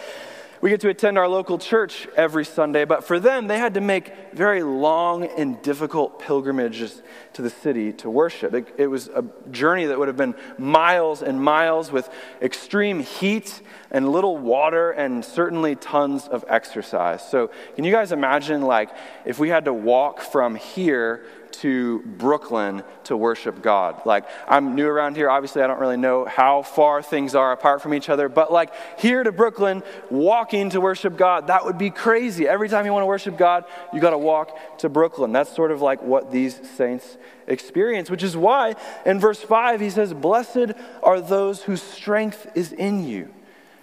We 0.62 0.70
get 0.70 0.80
to 0.82 0.90
attend 0.90 1.18
our 1.18 1.26
local 1.26 1.58
church 1.58 2.06
every 2.14 2.44
Sunday, 2.44 2.84
but 2.84 3.02
for 3.02 3.18
them, 3.18 3.48
they 3.48 3.58
had 3.58 3.74
to 3.74 3.80
make 3.80 4.32
very 4.32 4.62
long 4.62 5.24
and 5.24 5.60
difficult 5.60 6.20
pilgrimages 6.20 7.02
to 7.32 7.42
the 7.42 7.50
city 7.50 7.92
to 7.94 8.08
worship. 8.08 8.54
It, 8.54 8.72
it, 8.78 8.86
was 8.86 9.08
a 9.08 9.24
journey 9.50 9.86
that 9.86 9.98
would 9.98 10.06
have 10.06 10.16
been 10.16 10.36
miles 10.58 11.20
and 11.20 11.42
miles 11.42 11.90
with 11.90 12.08
extreme 12.40 13.00
heat 13.00 13.60
and 13.90 14.12
little 14.12 14.38
water 14.38 14.92
and 14.92 15.24
certainly 15.24 15.74
tons 15.74 16.28
of 16.28 16.44
exercise. 16.46 17.28
So, 17.28 17.50
can 17.74 17.82
you 17.82 17.90
guys 17.90 18.12
imagine, 18.12 18.62
like, 18.62 18.90
if 19.24 19.40
we 19.40 19.48
had 19.48 19.64
to 19.64 19.72
walk 19.72 20.20
from 20.20 20.54
here 20.54 21.24
to 21.62 22.00
Brooklyn 22.00 22.82
to 23.04 23.16
worship 23.16 23.62
God. 23.62 24.04
Like, 24.04 24.24
I'm 24.48 24.74
new 24.74 24.88
around 24.88 25.14
here. 25.14 25.30
Obviously, 25.30 25.62
I 25.62 25.68
don't 25.68 25.78
really 25.78 25.96
know 25.96 26.24
how 26.24 26.62
far 26.62 27.02
things 27.02 27.36
are 27.36 27.52
apart 27.52 27.80
from 27.80 27.94
each 27.94 28.08
other, 28.08 28.28
but 28.28 28.52
like 28.52 28.72
here 28.98 29.22
to 29.22 29.30
Brooklyn, 29.30 29.84
walking 30.10 30.70
to 30.70 30.80
worship 30.80 31.16
God, 31.16 31.46
that 31.46 31.64
would 31.64 31.78
be 31.78 31.90
crazy. 31.90 32.48
Every 32.48 32.68
time 32.68 32.84
you 32.84 32.92
want 32.92 33.02
to 33.02 33.06
worship 33.06 33.36
God, 33.36 33.64
you 33.92 34.00
got 34.00 34.10
to 34.10 34.18
walk 34.18 34.78
to 34.78 34.88
Brooklyn. 34.88 35.30
That's 35.30 35.54
sort 35.54 35.70
of 35.70 35.80
like 35.80 36.02
what 36.02 36.32
these 36.32 36.60
saints 36.76 37.16
experience, 37.46 38.10
which 38.10 38.24
is 38.24 38.36
why 38.36 38.74
in 39.06 39.20
verse 39.20 39.40
5 39.40 39.80
he 39.80 39.90
says, 39.90 40.12
Blessed 40.12 40.72
are 41.04 41.20
those 41.20 41.62
whose 41.62 41.82
strength 41.82 42.48
is 42.56 42.72
in 42.72 43.06
you 43.06 43.32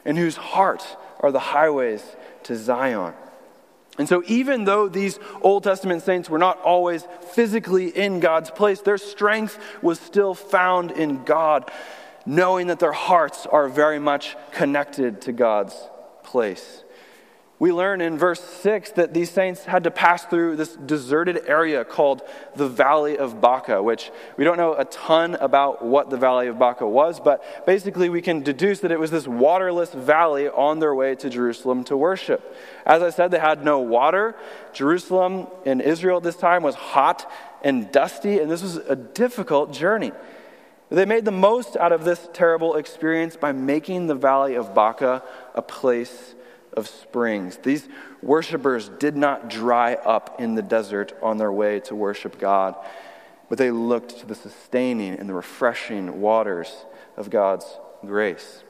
and 0.04 0.18
whose 0.18 0.36
heart 0.36 0.98
are 1.22 1.32
the 1.32 1.40
highways 1.40 2.04
to 2.44 2.58
Zion. 2.58 3.14
And 4.00 4.08
so, 4.08 4.24
even 4.28 4.64
though 4.64 4.88
these 4.88 5.20
Old 5.42 5.66
Testament 5.66 6.02
saints 6.04 6.30
were 6.30 6.38
not 6.38 6.60
always 6.62 7.06
physically 7.34 7.90
in 7.90 8.22
God's 8.22 8.50
place, 8.50 8.82
their 8.82 8.98
strength 8.98 9.60
was 9.82 10.00
still 10.00 10.34
found 10.34 10.92
in 10.92 11.26
God, 11.26 11.70
knowing 12.26 12.68
that 12.68 12.80
their 12.80 12.94
hearts 12.94 13.46
are 13.46 13.68
very 13.68 14.00
much 14.00 14.38
connected 14.54 15.20
to 15.24 15.34
God's 15.34 15.76
place. 16.24 16.86
We 17.60 17.74
learn 17.74 18.00
in 18.00 18.18
verse 18.18 18.40
6 18.40 18.92
that 18.92 19.14
these 19.14 19.30
saints 19.30 19.66
had 19.66 19.84
to 19.84 19.92
pass 19.92 20.24
through 20.24 20.56
this 20.56 20.78
deserted 20.78 21.44
area 21.46 21.84
called 21.84 22.22
the 22.56 22.70
Valley 22.70 23.18
of 23.18 23.42
Baca, 23.42 23.84
which 23.84 24.12
we 24.38 24.46
don't 24.46 24.56
know 24.56 24.76
a 24.76 24.86
ton 24.86 25.36
about 25.36 25.84
what 25.84 26.10
the 26.10 26.16
Valley 26.16 26.48
of 26.48 26.58
Baca 26.58 26.88
was, 26.88 27.20
but 27.20 27.66
basically 27.66 28.08
we 28.08 28.22
can 28.22 28.44
deduce 28.44 28.80
that 28.80 28.94
it 28.94 29.00
was 29.00 29.12
this 29.12 29.28
waterless 29.28 29.94
valley 29.94 30.48
on 30.48 30.80
their 30.80 30.96
way 30.96 31.16
to 31.16 31.30
Jerusalem 31.30 31.84
to 31.84 31.98
worship. 31.98 32.56
As 32.86 33.04
I 33.04 33.10
said, 33.10 33.30
they 33.30 33.40
had 33.40 33.66
no 33.66 33.80
water. 33.80 34.36
Jerusalem 34.72 35.48
in 35.66 35.82
Israel 35.82 36.18
at 36.18 36.24
this 36.24 36.38
time 36.38 36.64
was 36.64 36.76
hot 36.76 37.30
and 37.62 37.92
dusty, 37.92 38.40
and 38.40 38.50
this 38.50 38.64
was 38.64 38.78
a 38.78 38.96
difficult 38.96 39.74
journey. 39.74 40.14
They 40.90 41.06
made 41.06 41.26
the 41.26 41.32
most 41.32 41.76
out 41.76 41.92
of 41.92 42.06
this 42.06 42.30
terrible 42.32 42.78
experience 42.78 43.36
by 43.36 43.52
making 43.52 44.08
the 44.08 44.16
Valley 44.16 44.56
of 44.56 44.74
Baca 44.74 45.24
a 45.54 45.62
place 45.62 46.36
of 46.80 46.88
springs. 46.88 47.58
These 47.58 47.88
worshipers 48.24 48.90
did 48.98 49.16
not 49.16 49.50
dry 49.50 49.94
up 49.94 50.42
in 50.42 50.56
the 50.56 50.64
desert 50.64 51.14
on 51.22 51.38
their 51.38 51.52
way 51.52 51.80
to 51.82 51.94
worship 51.94 52.40
God, 52.40 52.76
but 53.50 53.60
they 53.60 53.70
looked 53.70 54.20
to 54.22 54.26
the 54.26 54.34
sustaining 54.34 55.14
and 55.14 55.30
the 55.30 55.34
refreshing 55.36 56.20
waters 56.20 56.74
of 57.16 57.30
God's 57.30 57.68
grace. 58.04 58.64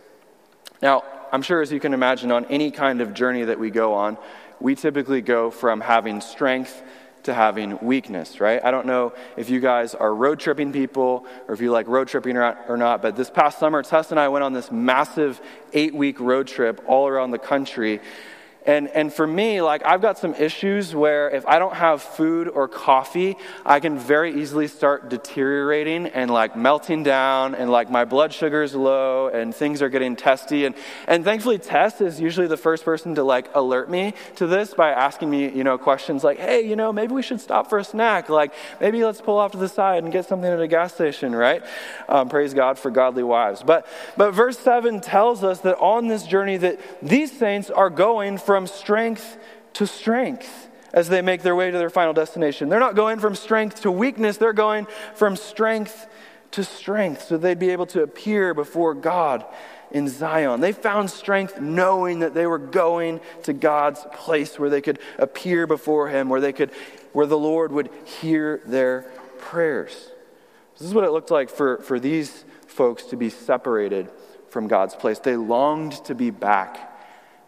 Now, 0.82 1.04
I'm 1.32 1.42
sure 1.42 1.62
as 1.62 1.72
you 1.72 1.80
can 1.80 1.94
imagine, 1.94 2.32
on 2.32 2.46
any 2.46 2.72
kind 2.72 3.00
of 3.00 3.14
journey 3.14 3.44
that 3.46 3.60
we 3.60 3.70
go 3.70 3.94
on, 3.94 4.18
we 4.60 4.76
typically 4.76 5.22
go 5.22 5.52
from 5.52 5.80
having 5.80 6.20
strength 6.20 6.82
to 7.24 7.34
having 7.34 7.78
weakness, 7.82 8.40
right? 8.40 8.64
I 8.64 8.72
don't 8.72 8.86
know 8.86 9.14
if 9.38 9.50
you 9.50 9.60
guys 9.60 9.96
are 9.96 10.14
road 10.14 10.40
tripping 10.40 10.72
people 10.72 11.26
or 11.48 11.54
if 11.54 11.62
you 11.62 11.72
like 11.72 11.88
road 11.88 12.08
tripping 12.08 12.38
or 12.38 12.78
not, 12.78 13.02
but 13.02 13.16
this 13.16 13.30
past 13.30 13.60
summer, 13.60 13.84
Tess 13.84 14.12
and 14.12 14.20
I 14.20 14.28
went 14.30 14.44
on 14.44 14.54
this 14.54 14.72
massive 14.72 15.42
eight 15.74 15.94
week 15.94 16.20
road 16.20 16.48
trip 16.48 16.82
all 16.88 17.08
around 17.08 17.32
the 17.32 17.40
country. 17.40 18.00
And, 18.66 18.90
and 18.90 19.12
for 19.12 19.26
me, 19.26 19.62
like, 19.62 19.86
I've 19.86 20.02
got 20.02 20.18
some 20.18 20.36
issues 20.36 20.94
where 20.94 21.30
if 21.30 21.46
I 21.48 21.60
don't 21.60 21.76
have 21.76 22.02
food 22.02 22.50
or 22.50 22.68
coffee, 22.68 23.38
I 23.66 23.80
can 23.80 23.98
very 23.98 24.42
easily 24.42 24.68
start 24.68 25.10
deteriorating 25.10 26.08
and, 26.08 26.30
like, 26.30 26.58
melting 26.58 27.04
down, 27.04 27.56
and, 27.56 27.72
like, 27.72 27.90
my 27.90 28.04
blood 28.04 28.34
sugar 28.34 28.62
is 28.62 28.76
low, 28.76 29.30
and 29.30 29.56
things 29.56 29.82
are 29.82 29.88
getting 29.88 30.18
testy. 30.18 30.66
And, 30.66 30.76
and 31.08 31.24
thankfully, 31.24 31.58
Tess 31.58 32.02
is 32.02 32.20
usually 32.20 32.48
the 32.48 32.58
first 32.58 32.84
person 32.84 33.16
to, 33.16 33.24
like, 33.24 33.50
alert 33.56 33.90
me 33.90 34.14
to 34.36 34.46
this 34.46 34.74
by 34.74 34.90
asking 34.90 35.30
me, 35.30 35.50
you 35.50 35.64
know, 35.64 35.78
questions 35.78 36.24
like, 36.24 36.38
hey, 36.38 36.62
you 36.62 36.76
know, 36.76 36.92
maybe 36.92 37.14
we 37.14 37.22
should 37.22 37.40
stop 37.40 37.70
for 37.70 37.78
a 37.78 37.84
snack. 37.84 38.28
Like, 38.28 38.54
maybe 38.82 39.04
let's 39.06 39.22
pull 39.22 39.38
off 39.38 39.54
to 39.54 39.58
the 39.58 39.70
side 39.70 40.04
and 40.04 40.12
get 40.12 40.26
something 40.26 40.52
at 40.52 40.60
a 40.60 40.68
gas 40.68 40.94
station, 40.94 41.34
right? 41.34 41.64
Um, 42.10 42.28
praise 42.28 42.54
God 42.54 42.78
for 42.78 42.92
godly 42.92 43.24
wives. 43.24 43.64
But, 43.64 43.88
but 44.18 44.32
verse 44.32 44.60
7 44.60 45.00
tells 45.00 45.46
us 45.46 45.62
that 45.62 45.78
on 45.78 46.08
this 46.08 46.28
journey 46.28 46.58
that 46.58 46.80
these 47.02 47.32
saints 47.32 47.70
are 47.70 47.90
going 47.90 48.38
from 48.50 48.66
strength 48.66 49.38
to 49.74 49.86
strength 49.86 50.70
as 50.92 51.08
they 51.08 51.22
make 51.22 51.44
their 51.44 51.56
way 51.56 51.70
to 51.70 51.78
their 51.78 51.92
final 51.92 52.14
destination. 52.14 52.68
They're 52.68 52.80
not 52.80 52.96
going 52.96 53.20
from 53.20 53.36
strength 53.36 53.82
to 53.82 53.92
weakness, 53.92 54.38
they're 54.38 54.54
going 54.54 54.88
from 55.14 55.36
strength 55.36 56.08
to 56.50 56.64
strength 56.64 57.26
so 57.26 57.38
they'd 57.38 57.60
be 57.60 57.70
able 57.70 57.86
to 57.86 58.02
appear 58.02 58.56
before 58.56 58.96
God 58.96 59.46
in 59.92 60.08
Zion. 60.08 60.62
They 60.62 60.72
found 60.72 61.12
strength 61.12 61.62
knowing 61.62 62.22
that 62.22 62.34
they 62.34 62.48
were 62.48 62.58
going 62.58 63.22
to 63.44 63.54
God's 63.54 64.04
place 64.14 64.58
where 64.58 64.72
they 64.72 64.82
could 64.82 64.98
appear 65.20 65.68
before 65.68 66.10
him, 66.10 66.28
where 66.28 66.42
they 66.42 66.52
could 66.52 66.72
where 67.14 67.28
the 67.28 67.38
Lord 67.38 67.72
would 67.72 67.92
hear 68.20 68.62
their 68.66 69.04
prayers. 69.38 70.10
This 70.80 70.88
is 70.88 70.96
what 70.96 71.04
it 71.04 71.12
looked 71.12 71.30
like 71.30 71.52
for, 71.52 71.84
for 71.84 72.00
these 72.00 72.46
folks 72.66 73.04
to 73.04 73.16
be 73.16 73.30
separated 73.30 74.10
from 74.50 74.68
God's 74.68 74.96
place. 74.96 75.20
They 75.20 75.36
longed 75.36 76.04
to 76.06 76.16
be 76.16 76.32
back 76.32 76.89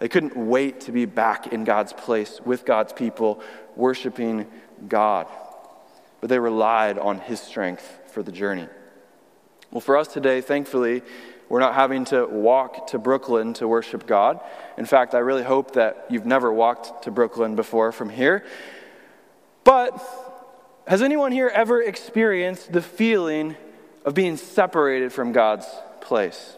they 0.01 0.09
couldn't 0.09 0.35
wait 0.35 0.81
to 0.81 0.91
be 0.91 1.05
back 1.05 1.53
in 1.53 1.63
God's 1.63 1.93
place 1.93 2.41
with 2.43 2.65
God's 2.65 2.91
people, 2.91 3.39
worshiping 3.75 4.47
God. 4.87 5.27
But 6.19 6.31
they 6.31 6.39
relied 6.39 6.97
on 6.97 7.19
His 7.19 7.39
strength 7.39 7.99
for 8.07 8.23
the 8.23 8.31
journey. 8.31 8.67
Well, 9.69 9.79
for 9.79 9.95
us 9.95 10.07
today, 10.07 10.41
thankfully, 10.41 11.03
we're 11.49 11.59
not 11.59 11.75
having 11.75 12.05
to 12.05 12.25
walk 12.25 12.87
to 12.87 12.97
Brooklyn 12.97 13.53
to 13.53 13.67
worship 13.67 14.07
God. 14.07 14.39
In 14.75 14.85
fact, 14.85 15.13
I 15.13 15.19
really 15.19 15.43
hope 15.43 15.73
that 15.73 16.07
you've 16.09 16.25
never 16.25 16.51
walked 16.51 17.03
to 17.03 17.11
Brooklyn 17.11 17.55
before 17.55 17.91
from 17.91 18.09
here. 18.09 18.43
But 19.63 20.01
has 20.87 21.03
anyone 21.03 21.31
here 21.31 21.51
ever 21.53 21.79
experienced 21.79 22.71
the 22.71 22.81
feeling 22.81 23.55
of 24.03 24.15
being 24.15 24.37
separated 24.37 25.13
from 25.13 25.31
God's 25.31 25.67
place? 25.99 26.57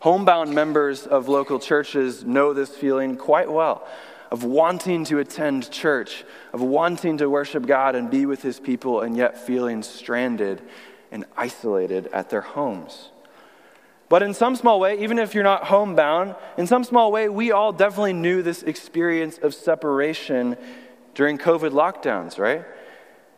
Homebound 0.00 0.54
members 0.54 1.06
of 1.06 1.28
local 1.28 1.58
churches 1.58 2.24
know 2.24 2.52
this 2.52 2.70
feeling 2.70 3.16
quite 3.16 3.50
well 3.50 3.86
of 4.30 4.44
wanting 4.44 5.04
to 5.04 5.18
attend 5.18 5.70
church, 5.70 6.24
of 6.52 6.60
wanting 6.60 7.18
to 7.18 7.28
worship 7.28 7.66
God 7.66 7.94
and 7.94 8.10
be 8.10 8.26
with 8.26 8.42
his 8.42 8.60
people, 8.60 9.00
and 9.00 9.16
yet 9.16 9.36
feeling 9.38 9.82
stranded 9.82 10.62
and 11.10 11.24
isolated 11.36 12.06
at 12.12 12.30
their 12.30 12.40
homes. 12.40 13.10
But 14.08 14.22
in 14.22 14.32
some 14.32 14.56
small 14.56 14.80
way, 14.80 15.02
even 15.02 15.18
if 15.18 15.34
you're 15.34 15.44
not 15.44 15.64
homebound, 15.64 16.36
in 16.56 16.66
some 16.66 16.84
small 16.84 17.12
way, 17.12 17.28
we 17.28 17.50
all 17.52 17.72
definitely 17.72 18.12
knew 18.12 18.42
this 18.42 18.62
experience 18.62 19.38
of 19.38 19.54
separation 19.54 20.56
during 21.14 21.36
COVID 21.36 21.70
lockdowns, 21.70 22.38
right? 22.38 22.64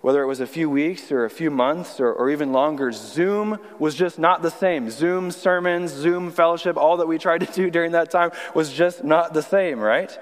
Whether 0.02 0.20
it 0.20 0.26
was 0.26 0.40
a 0.40 0.46
few 0.46 0.68
weeks 0.68 1.10
or 1.12 1.24
a 1.24 1.30
few 1.30 1.50
months 1.50 2.00
or, 2.00 2.12
or, 2.12 2.28
even 2.28 2.52
longer, 2.52 2.90
Zoom 2.90 3.58
was 3.78 3.94
just 3.94 4.18
not 4.18 4.42
the 4.42 4.50
same. 4.50 4.90
Zoom 4.90 5.30
sermons, 5.30 5.92
Zoom 5.92 6.32
fellowship, 6.32 6.76
all 6.76 6.96
that 6.96 7.06
we 7.06 7.18
tried 7.18 7.38
to 7.38 7.46
do 7.46 7.70
during 7.70 7.92
that 7.92 8.10
time 8.10 8.32
was 8.52 8.72
just 8.72 9.04
not 9.04 9.32
the 9.32 9.42
same, 9.42 9.78
right? 9.78 10.16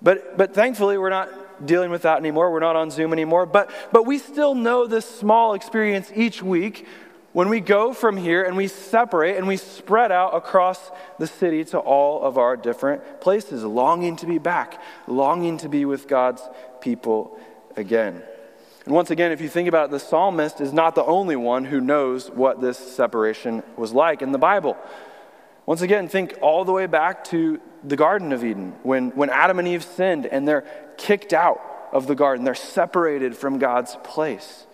But, 0.00 0.38
but 0.38 0.54
thankfully, 0.54 0.96
we're 0.96 1.10
not 1.10 1.66
dealing 1.66 1.90
with 1.90 2.02
that 2.02 2.18
anymore. 2.18 2.52
We're 2.52 2.60
not 2.60 2.76
on 2.76 2.92
Zoom 2.92 3.12
anymore. 3.12 3.46
But, 3.46 3.68
but 3.92 4.06
we 4.06 4.16
still 4.18 4.54
know 4.54 4.86
this 4.86 5.04
small 5.04 5.54
experience 5.54 6.12
each 6.14 6.40
week 6.40 6.86
when 7.32 7.48
we 7.48 7.58
go 7.58 7.92
from 7.92 8.16
here 8.16 8.44
and 8.44 8.56
we 8.56 8.68
separate 8.68 9.36
and 9.36 9.48
we 9.48 9.56
spread 9.56 10.12
out 10.12 10.36
across 10.36 10.92
the 11.18 11.26
city 11.26 11.64
to 11.64 11.78
all 11.78 12.22
of 12.22 12.38
our 12.38 12.56
different 12.56 13.20
places, 13.20 13.64
longing 13.64 14.14
to 14.16 14.26
be 14.26 14.38
back, 14.38 14.80
longing 15.08 15.58
to 15.58 15.68
be 15.68 15.84
with 15.84 16.06
God's 16.06 16.42
people 16.80 17.38
again. 17.76 18.22
And 18.88 18.94
once 18.94 19.10
again, 19.10 19.32
if 19.32 19.42
you 19.42 19.50
think 19.50 19.68
about 19.68 19.88
it, 19.88 19.90
the 19.90 20.00
psalmist 20.00 20.62
is 20.62 20.72
not 20.72 20.94
the 20.94 21.04
only 21.04 21.36
one 21.36 21.66
who 21.66 21.78
knows 21.78 22.30
what 22.30 22.62
this 22.62 22.78
separation 22.78 23.62
was 23.76 23.92
like 23.92 24.22
in 24.22 24.32
the 24.32 24.38
Bible. 24.38 24.78
Once 25.66 25.82
again, 25.82 26.08
think 26.08 26.38
all 26.40 26.64
the 26.64 26.72
way 26.72 26.86
back 26.86 27.22
to 27.24 27.60
the 27.84 27.96
Garden 27.96 28.32
of 28.32 28.42
Eden 28.42 28.74
when, 28.84 29.10
when 29.10 29.28
Adam 29.28 29.58
and 29.58 29.68
Eve 29.68 29.84
sinned 29.84 30.24
and 30.24 30.48
they're 30.48 30.64
kicked 30.96 31.34
out 31.34 31.60
of 31.92 32.06
the 32.06 32.14
garden, 32.14 32.46
they're 32.46 32.54
separated 32.54 33.36
from 33.36 33.58
God's 33.58 33.94
place. 34.04 34.66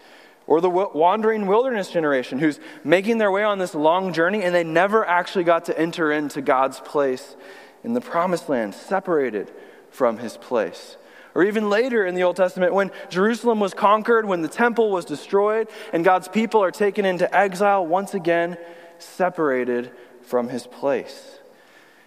Or 0.47 0.61
the 0.61 0.71
wandering 0.71 1.49
wilderness 1.49 1.91
generation 1.91 2.39
who's 2.39 2.61
making 2.85 3.19
their 3.19 3.33
way 3.33 3.43
on 3.43 3.59
this 3.59 3.75
long 3.75 4.13
journey 4.13 4.45
and 4.45 4.55
they 4.55 4.63
never 4.63 5.05
actually 5.05 5.43
got 5.43 5.65
to 5.65 5.77
enter 5.77 6.13
into 6.13 6.41
God's 6.41 6.79
place 6.79 7.35
in 7.83 7.95
the 7.95 8.01
promised 8.01 8.49
land, 8.49 8.77
separated 8.77 9.51
from 9.91 10.19
his 10.19 10.37
place. 10.37 10.99
Or 11.35 11.43
even 11.43 11.69
later 11.69 12.07
in 12.07 12.15
the 12.15 12.23
Old 12.23 12.37
Testament, 12.37 12.75
when 12.75 12.93
Jerusalem 13.09 13.59
was 13.59 13.75
conquered, 13.75 14.25
when 14.25 14.43
the 14.43 14.49
temple 14.49 14.91
was 14.91 15.05
destroyed, 15.05 15.69
and 15.93 16.05
God's 16.05 16.29
people 16.29 16.63
are 16.63 16.71
taken 16.71 17.05
into 17.05 17.35
exile, 17.35 17.85
once 17.85 18.15
again 18.15 18.57
separated 18.99 19.91
from 20.23 20.49
his 20.49 20.67
place. 20.67 21.39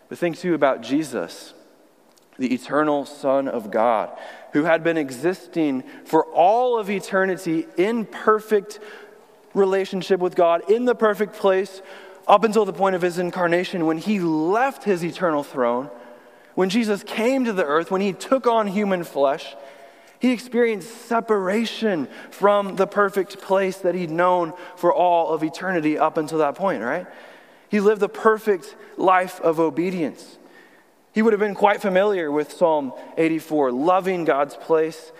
But 0.08 0.18
think 0.18 0.38
too 0.38 0.54
about 0.54 0.82
Jesus, 0.82 1.54
the 2.38 2.54
eternal 2.54 3.06
Son 3.06 3.50
of 3.50 3.70
God, 3.70 4.18
who 4.54 4.64
had 4.64 4.84
been 4.84 4.98
existing 4.98 5.84
for 6.06 6.24
all 6.26 6.80
of 6.80 6.90
eternity 6.90 7.68
in 7.76 8.06
perfect 8.06 8.80
relationship 9.54 10.22
with 10.22 10.36
God, 10.36 10.70
in 10.70 10.86
the 10.86 10.96
perfect 10.96 11.34
place, 11.34 11.82
up 12.28 12.44
until 12.44 12.64
the 12.64 12.74
point 12.74 12.96
of 12.96 13.02
his 13.02 13.20
incarnation, 13.20 13.86
when 13.86 13.98
he 13.98 14.20
left 14.20 14.84
his 14.86 15.04
eternal 15.04 15.44
throne. 15.44 15.90
When 16.58 16.72
Jesus 16.72 17.04
came 17.04 17.46
to 17.46 17.54
the 17.54 17.64
earth, 17.64 17.92
when 17.92 18.02
he 18.02 18.14
took 18.14 18.48
on 18.48 18.66
human 18.66 19.04
flesh, 19.04 19.56
he 20.18 20.32
experienced 20.32 21.06
separation 21.06 22.08
from 22.32 22.78
the 22.78 22.88
perfect 22.88 23.40
place 23.40 23.78
that 23.78 23.94
he'd 23.94 24.10
known 24.10 24.54
for 24.76 24.92
all 24.92 25.32
of 25.32 25.44
eternity 25.44 26.00
up 26.00 26.18
until 26.18 26.40
that 26.40 26.56
point, 26.56 26.82
right? 26.82 27.06
He 27.70 27.80
lived 27.80 28.02
the 28.02 28.10
perfect 28.10 28.76
life 28.98 29.40
of 29.42 29.60
obedience. 29.60 30.40
He 31.14 31.22
would 31.22 31.32
have 31.32 31.40
been 31.40 31.54
quite 31.54 31.80
familiar 31.80 32.32
with 32.32 32.52
Psalm 32.52 32.92
84, 33.18 33.72
loving 33.72 34.26
God's 34.26 34.56
place, 34.56 35.12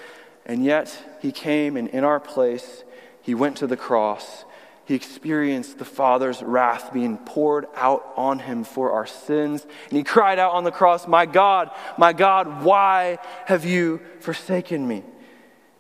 and 0.44 0.66
yet 0.66 1.20
he 1.22 1.32
came 1.32 1.78
and 1.78 1.88
in 1.90 2.04
our 2.04 2.20
place, 2.20 2.84
he 3.22 3.36
went 3.36 3.58
to 3.58 3.68
the 3.68 3.78
cross. 3.78 4.44
He 4.88 4.96
experienced 4.96 5.80
the 5.80 5.86
Father's 5.86 6.42
wrath 6.42 6.94
being 6.94 7.18
poured 7.18 7.66
out 7.76 8.14
on 8.16 8.40
him 8.40 8.64
for 8.64 8.94
our 8.94 9.06
sins. 9.06 9.68
And 9.90 9.98
he 9.98 10.04
cried 10.04 10.40
out 10.40 10.54
on 10.54 10.64
the 10.64 10.72
cross, 10.72 11.06
My 11.06 11.26
God, 11.26 11.72
my 11.98 12.14
God, 12.14 12.64
why 12.64 13.18
have 13.48 13.66
you 13.66 14.00
forsaken 14.22 14.88
me? 14.88 15.04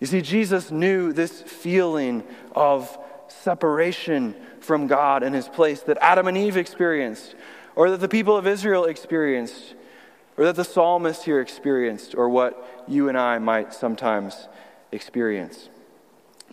You 0.02 0.08
see, 0.08 0.22
Jesus 0.22 0.72
knew 0.72 1.14
this 1.14 1.42
feeling 1.42 2.22
of 2.54 2.98
separation 3.30 4.36
from 4.60 4.88
God 4.88 5.24
and 5.24 5.34
his 5.34 5.48
place 5.48 5.80
that 5.84 5.98
Adam 6.02 6.28
and 6.28 6.38
Eve 6.38 6.58
experienced, 6.58 7.34
or 7.78 7.90
that 7.92 8.02
the 8.02 8.10
people 8.10 8.36
of 8.36 8.46
Israel 8.46 8.84
experienced, 8.84 9.74
or 10.36 10.44
that 10.44 10.58
the 10.58 10.66
psalmist 10.66 11.24
here 11.24 11.40
experienced, 11.40 12.14
or 12.14 12.28
what 12.28 12.84
you 12.90 13.08
and 13.08 13.18
I 13.18 13.40
might 13.40 13.74
sometimes 13.74 14.50
experience. 14.92 15.70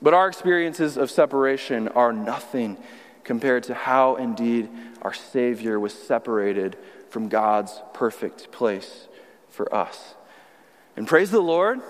But 0.03 0.15
our 0.15 0.29
experiences 0.29 0.97
of 0.97 1.11
separation 1.11 1.89
are 1.89 2.13
nothing 2.13 2.77
compared 3.23 3.63
to 3.65 3.75
how 3.75 4.17
indeed 4.17 4.69
our 5.03 5.15
Savior 5.15 5.81
was 5.81 5.95
separated 5.95 6.77
from 7.09 7.29
God's 7.29 7.81
perfect 7.93 8.51
place 8.53 9.09
for 9.49 9.73
us. 9.75 10.15
And 10.97 11.07
praise 11.07 11.31
the 11.31 11.41
Lord 11.41 11.81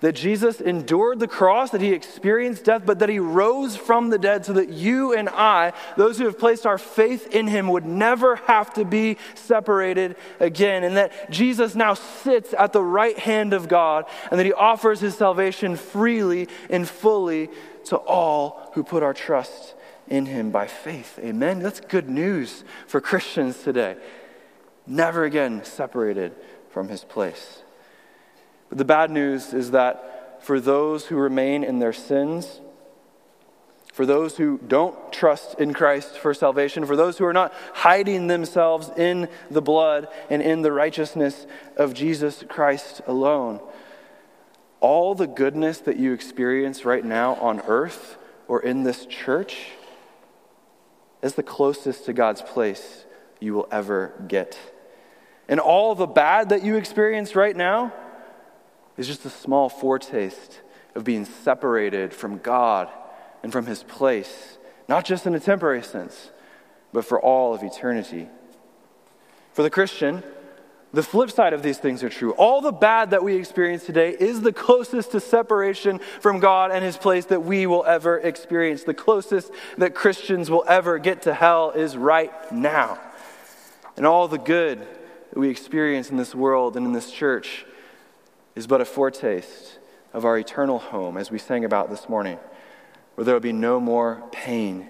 that 0.00 0.14
Jesus 0.14 0.60
endured 0.60 1.20
the 1.20 1.28
cross, 1.28 1.70
that 1.70 1.80
he 1.80 1.92
experienced 1.92 2.64
death, 2.64 2.82
but 2.84 2.98
that 3.00 3.08
he 3.08 3.18
rose 3.18 3.76
from 3.76 4.10
the 4.10 4.18
dead 4.18 4.46
so 4.46 4.54
that 4.54 4.70
you 4.70 5.14
and 5.14 5.28
I, 5.28 5.72
those 5.96 6.18
who 6.18 6.24
have 6.24 6.38
placed 6.38 6.66
our 6.66 6.78
faith 6.78 7.34
in 7.34 7.46
him, 7.46 7.68
would 7.68 7.84
never 7.84 8.36
have 8.36 8.72
to 8.74 8.84
be 8.84 9.18
separated 9.34 10.16
again. 10.38 10.84
And 10.84 10.96
that 10.96 11.30
Jesus 11.30 11.74
now 11.74 11.94
sits 11.94 12.54
at 12.54 12.72
the 12.72 12.82
right 12.82 13.18
hand 13.18 13.52
of 13.52 13.68
God 13.68 14.06
and 14.30 14.40
that 14.40 14.46
he 14.46 14.52
offers 14.52 15.00
his 15.00 15.16
salvation 15.16 15.76
freely 15.76 16.48
and 16.70 16.88
fully 16.88 17.50
to 17.84 17.96
all 17.96 18.70
who 18.74 18.82
put 18.82 19.02
our 19.02 19.14
trust 19.14 19.74
in 20.08 20.26
him 20.26 20.50
by 20.50 20.66
faith. 20.66 21.18
Amen. 21.22 21.60
That's 21.60 21.80
good 21.80 22.08
news 22.08 22.64
for 22.86 23.00
Christians 23.00 23.62
today. 23.62 23.96
Never 24.86 25.24
again 25.24 25.62
separated 25.64 26.34
from 26.70 26.88
his 26.88 27.04
place. 27.04 27.62
But 28.70 28.78
the 28.78 28.84
bad 28.84 29.10
news 29.10 29.52
is 29.52 29.72
that 29.72 30.42
for 30.42 30.58
those 30.58 31.06
who 31.06 31.16
remain 31.16 31.62
in 31.62 31.80
their 31.80 31.92
sins, 31.92 32.60
for 33.92 34.06
those 34.06 34.36
who 34.36 34.58
don't 34.66 35.12
trust 35.12 35.58
in 35.60 35.74
Christ 35.74 36.16
for 36.16 36.32
salvation, 36.32 36.86
for 36.86 36.96
those 36.96 37.18
who 37.18 37.26
are 37.26 37.32
not 37.32 37.52
hiding 37.74 38.28
themselves 38.28 38.90
in 38.96 39.28
the 39.50 39.60
blood 39.60 40.08
and 40.30 40.40
in 40.40 40.62
the 40.62 40.72
righteousness 40.72 41.46
of 41.76 41.92
Jesus 41.92 42.44
Christ 42.48 43.02
alone, 43.06 43.60
all 44.80 45.14
the 45.14 45.26
goodness 45.26 45.78
that 45.80 45.98
you 45.98 46.12
experience 46.12 46.84
right 46.84 47.04
now 47.04 47.34
on 47.34 47.60
earth 47.66 48.16
or 48.48 48.62
in 48.62 48.84
this 48.84 49.04
church 49.04 49.72
is 51.22 51.34
the 51.34 51.42
closest 51.42 52.06
to 52.06 52.12
God's 52.12 52.40
place 52.40 53.04
you 53.40 53.52
will 53.52 53.68
ever 53.70 54.14
get. 54.26 54.58
And 55.48 55.60
all 55.60 55.94
the 55.94 56.06
bad 56.06 56.50
that 56.50 56.64
you 56.64 56.76
experience 56.76 57.34
right 57.34 57.56
now 57.56 57.92
is 59.00 59.06
just 59.06 59.24
a 59.24 59.30
small 59.30 59.70
foretaste 59.70 60.60
of 60.94 61.04
being 61.04 61.24
separated 61.24 62.12
from 62.12 62.36
God 62.36 62.86
and 63.42 63.50
from 63.50 63.64
His 63.64 63.82
place, 63.82 64.58
not 64.90 65.06
just 65.06 65.26
in 65.26 65.34
a 65.34 65.40
temporary 65.40 65.82
sense, 65.82 66.30
but 66.92 67.06
for 67.06 67.18
all 67.18 67.54
of 67.54 67.62
eternity. 67.62 68.28
For 69.54 69.62
the 69.62 69.70
Christian, 69.70 70.22
the 70.92 71.02
flip 71.02 71.30
side 71.30 71.54
of 71.54 71.62
these 71.62 71.78
things 71.78 72.02
are 72.02 72.10
true. 72.10 72.32
All 72.32 72.60
the 72.60 72.72
bad 72.72 73.12
that 73.12 73.24
we 73.24 73.36
experience 73.36 73.86
today 73.86 74.10
is 74.10 74.42
the 74.42 74.52
closest 74.52 75.12
to 75.12 75.20
separation 75.20 75.98
from 76.20 76.38
God 76.38 76.70
and 76.70 76.84
His 76.84 76.98
place 76.98 77.24
that 77.26 77.42
we 77.42 77.66
will 77.66 77.86
ever 77.86 78.18
experience. 78.18 78.84
The 78.84 78.92
closest 78.92 79.50
that 79.78 79.94
Christians 79.94 80.50
will 80.50 80.64
ever 80.68 80.98
get 80.98 81.22
to 81.22 81.32
hell 81.32 81.70
is 81.70 81.96
right 81.96 82.32
now. 82.52 83.00
And 83.96 84.04
all 84.04 84.28
the 84.28 84.36
good 84.36 84.80
that 84.80 85.38
we 85.38 85.48
experience 85.48 86.10
in 86.10 86.18
this 86.18 86.34
world 86.34 86.76
and 86.76 86.84
in 86.84 86.92
this 86.92 87.10
church 87.10 87.64
is 88.60 88.66
but 88.66 88.82
a 88.82 88.84
foretaste 88.84 89.78
of 90.12 90.26
our 90.26 90.36
eternal 90.36 90.78
home, 90.78 91.16
as 91.16 91.30
we 91.30 91.38
sang 91.38 91.64
about 91.64 91.88
this 91.88 92.10
morning, 92.10 92.38
where 93.14 93.24
there 93.24 93.34
will 93.34 93.40
be 93.40 93.54
no 93.54 93.80
more 93.80 94.22
pain, 94.32 94.86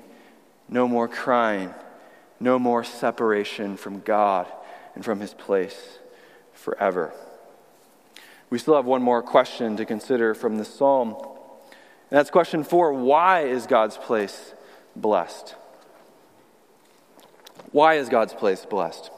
no 0.69 0.89
more 0.89 1.07
crying, 1.07 1.73
no 2.41 2.59
more 2.59 2.83
separation 2.83 3.77
from 3.77 4.01
God 4.01 4.49
and 4.97 5.05
from 5.05 5.21
His 5.21 5.35
place 5.35 6.01
forever. 6.53 7.13
We 8.51 8.59
still 8.59 8.75
have 8.75 8.87
one 8.87 9.03
more 9.03 9.23
question 9.23 9.77
to 9.77 9.85
consider 9.85 10.35
from 10.35 10.59
this 10.59 10.75
psalm. 10.75 11.15
And 11.15 12.19
that's 12.19 12.29
question 12.29 12.65
four 12.65 12.93
why 12.93 13.43
is 13.43 13.69
God's 13.69 13.97
place 13.97 14.53
blessed? 14.97 15.55
Why 17.71 17.95
is 17.95 18.09
God's 18.09 18.35
place 18.35 18.67
blessed? 18.67 19.13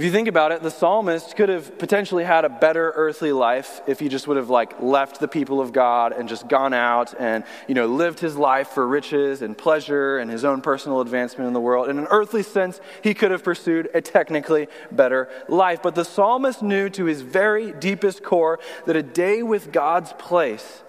If 0.00 0.04
you 0.04 0.12
think 0.12 0.28
about 0.28 0.50
it, 0.50 0.62
the 0.62 0.70
psalmist 0.70 1.36
could 1.36 1.50
have 1.50 1.76
potentially 1.76 2.24
had 2.24 2.46
a 2.46 2.48
better 2.48 2.90
earthly 2.96 3.32
life 3.32 3.82
if 3.86 4.00
he 4.00 4.08
just 4.08 4.26
would 4.26 4.38
have 4.38 4.48
like 4.48 4.80
left 4.80 5.20
the 5.20 5.28
people 5.28 5.60
of 5.60 5.74
God 5.74 6.14
and 6.14 6.26
just 6.26 6.48
gone 6.48 6.72
out 6.72 7.12
and, 7.20 7.44
you 7.68 7.74
know, 7.74 7.84
lived 7.84 8.18
his 8.18 8.34
life 8.34 8.68
for 8.68 8.88
riches 8.88 9.42
and 9.42 9.58
pleasure 9.58 10.16
and 10.16 10.30
his 10.30 10.42
own 10.42 10.62
personal 10.62 11.02
advancement 11.02 11.48
in 11.48 11.52
the 11.52 11.60
world. 11.60 11.90
In 11.90 11.98
an 11.98 12.06
earthly 12.08 12.42
sense, 12.42 12.80
he 13.04 13.12
could 13.12 13.30
have 13.30 13.44
pursued 13.44 13.90
a 13.92 14.00
technically 14.00 14.68
better 14.90 15.28
life. 15.50 15.82
But 15.82 15.96
the 15.96 16.06
psalmist 16.06 16.62
knew 16.62 16.88
to 16.88 17.04
his 17.04 17.20
very 17.20 17.70
deepest 17.70 18.22
core 18.22 18.58
that 18.86 18.96
a 18.96 19.02
day 19.02 19.42
with 19.42 19.70
God's 19.70 20.14
place 20.14 20.82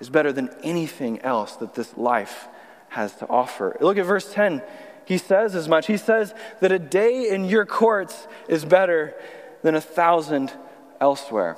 is 0.00 0.08
better 0.08 0.32
than 0.32 0.48
anything 0.62 1.20
else 1.20 1.56
that 1.56 1.74
this 1.74 1.94
life 1.94 2.48
has 2.88 3.14
to 3.16 3.28
offer. 3.28 3.76
Look 3.82 3.98
at 3.98 4.06
verse 4.06 4.32
10. 4.32 4.62
He 5.10 5.18
says 5.18 5.56
as 5.56 5.66
much. 5.66 5.88
He 5.88 5.96
says 5.96 6.36
that 6.60 6.70
a 6.70 6.78
day 6.78 7.30
in 7.30 7.44
your 7.44 7.66
courts 7.66 8.28
is 8.48 8.64
better 8.64 9.12
than 9.60 9.74
a 9.74 9.80
thousand 9.80 10.52
elsewhere. 11.00 11.56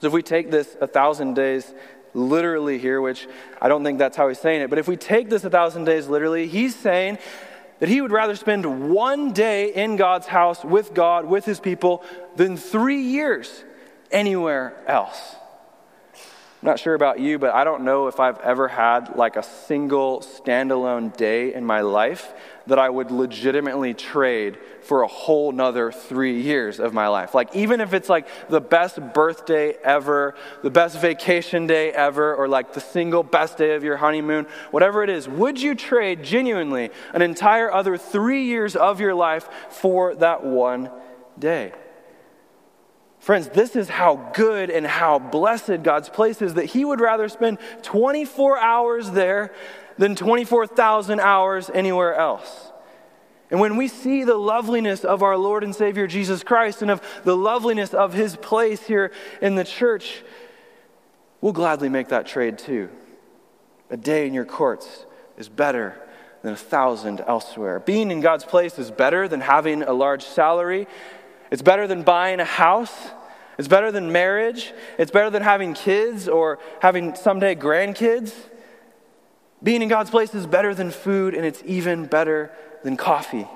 So 0.00 0.06
if 0.06 0.12
we 0.12 0.22
take 0.22 0.52
this 0.52 0.76
a 0.80 0.86
thousand 0.86 1.34
days 1.34 1.74
literally 2.14 2.78
here, 2.78 3.00
which 3.00 3.26
I 3.60 3.66
don't 3.66 3.82
think 3.82 3.98
that's 3.98 4.16
how 4.16 4.28
he's 4.28 4.38
saying 4.38 4.62
it, 4.62 4.70
but 4.70 4.78
if 4.78 4.86
we 4.86 4.96
take 4.96 5.28
this 5.28 5.42
a 5.42 5.50
thousand 5.50 5.82
days 5.82 6.06
literally, 6.06 6.46
he's 6.46 6.76
saying 6.76 7.18
that 7.80 7.88
he 7.88 8.00
would 8.00 8.12
rather 8.12 8.36
spend 8.36 8.92
one 8.92 9.32
day 9.32 9.74
in 9.74 9.96
God's 9.96 10.28
house 10.28 10.64
with 10.64 10.94
God, 10.94 11.24
with 11.24 11.44
his 11.44 11.58
people, 11.58 12.04
than 12.36 12.56
three 12.56 13.02
years 13.02 13.64
anywhere 14.12 14.76
else. 14.86 15.34
I'm 16.62 16.66
not 16.66 16.78
sure 16.78 16.94
about 16.94 17.18
you, 17.18 17.38
but 17.38 17.54
I 17.54 17.64
don't 17.64 17.84
know 17.84 18.06
if 18.08 18.20
I've 18.20 18.38
ever 18.40 18.68
had 18.68 19.16
like 19.16 19.36
a 19.36 19.42
single 19.42 20.20
standalone 20.20 21.16
day 21.16 21.54
in 21.54 21.64
my 21.64 21.80
life 21.80 22.34
that 22.66 22.78
I 22.78 22.90
would 22.90 23.10
legitimately 23.10 23.94
trade 23.94 24.58
for 24.82 25.00
a 25.00 25.06
whole 25.06 25.52
nother 25.52 25.90
three 25.90 26.42
years 26.42 26.78
of 26.78 26.92
my 26.92 27.08
life. 27.08 27.34
Like, 27.34 27.56
even 27.56 27.80
if 27.80 27.94
it's 27.94 28.10
like 28.10 28.28
the 28.50 28.60
best 28.60 29.00
birthday 29.14 29.72
ever, 29.82 30.34
the 30.62 30.68
best 30.68 31.00
vacation 31.00 31.66
day 31.66 31.92
ever, 31.92 32.34
or 32.34 32.46
like 32.46 32.74
the 32.74 32.80
single 32.80 33.22
best 33.22 33.56
day 33.56 33.74
of 33.74 33.82
your 33.82 33.96
honeymoon, 33.96 34.46
whatever 34.70 35.02
it 35.02 35.08
is, 35.08 35.26
would 35.26 35.58
you 35.58 35.74
trade 35.74 36.22
genuinely 36.22 36.90
an 37.14 37.22
entire 37.22 37.72
other 37.72 37.96
three 37.96 38.44
years 38.44 38.76
of 38.76 39.00
your 39.00 39.14
life 39.14 39.48
for 39.70 40.14
that 40.16 40.44
one 40.44 40.90
day? 41.38 41.72
Friends, 43.20 43.50
this 43.50 43.76
is 43.76 43.90
how 43.90 44.30
good 44.32 44.70
and 44.70 44.86
how 44.86 45.18
blessed 45.18 45.82
God's 45.82 46.08
place 46.08 46.40
is 46.40 46.54
that 46.54 46.64
He 46.64 46.86
would 46.86 47.00
rather 47.00 47.28
spend 47.28 47.58
24 47.82 48.58
hours 48.58 49.10
there 49.10 49.52
than 49.98 50.16
24,000 50.16 51.20
hours 51.20 51.70
anywhere 51.72 52.14
else. 52.14 52.72
And 53.50 53.60
when 53.60 53.76
we 53.76 53.88
see 53.88 54.24
the 54.24 54.36
loveliness 54.36 55.04
of 55.04 55.22
our 55.22 55.36
Lord 55.36 55.64
and 55.64 55.74
Savior 55.74 56.06
Jesus 56.06 56.42
Christ 56.42 56.80
and 56.80 56.90
of 56.90 57.02
the 57.24 57.36
loveliness 57.36 57.92
of 57.92 58.14
His 58.14 58.36
place 58.36 58.86
here 58.86 59.12
in 59.42 59.54
the 59.54 59.64
church, 59.64 60.22
we'll 61.42 61.52
gladly 61.52 61.90
make 61.90 62.08
that 62.08 62.26
trade 62.26 62.58
too. 62.58 62.88
A 63.90 63.98
day 63.98 64.26
in 64.26 64.32
your 64.32 64.46
courts 64.46 65.04
is 65.36 65.50
better 65.50 65.94
than 66.42 66.54
a 66.54 66.56
thousand 66.56 67.22
elsewhere. 67.26 67.80
Being 67.80 68.10
in 68.10 68.22
God's 68.22 68.44
place 68.44 68.78
is 68.78 68.90
better 68.90 69.28
than 69.28 69.42
having 69.42 69.82
a 69.82 69.92
large 69.92 70.24
salary 70.24 70.86
it's 71.50 71.62
better 71.62 71.86
than 71.86 72.02
buying 72.02 72.40
a 72.40 72.44
house. 72.44 72.94
It's 73.58 73.68
better 73.68 73.92
than 73.92 74.12
marriage. 74.12 74.72
It's 74.98 75.10
better 75.10 75.30
than 75.30 75.42
having 75.42 75.74
kids 75.74 76.28
or 76.28 76.58
having 76.80 77.14
someday 77.14 77.54
grandkids. 77.54 78.32
Being 79.62 79.82
in 79.82 79.88
God's 79.88 80.10
place 80.10 80.34
is 80.34 80.46
better 80.46 80.74
than 80.74 80.90
food, 80.90 81.34
and 81.34 81.44
it's 81.44 81.62
even 81.66 82.06
better 82.06 82.50
than 82.82 82.96
coffee. 82.96 83.46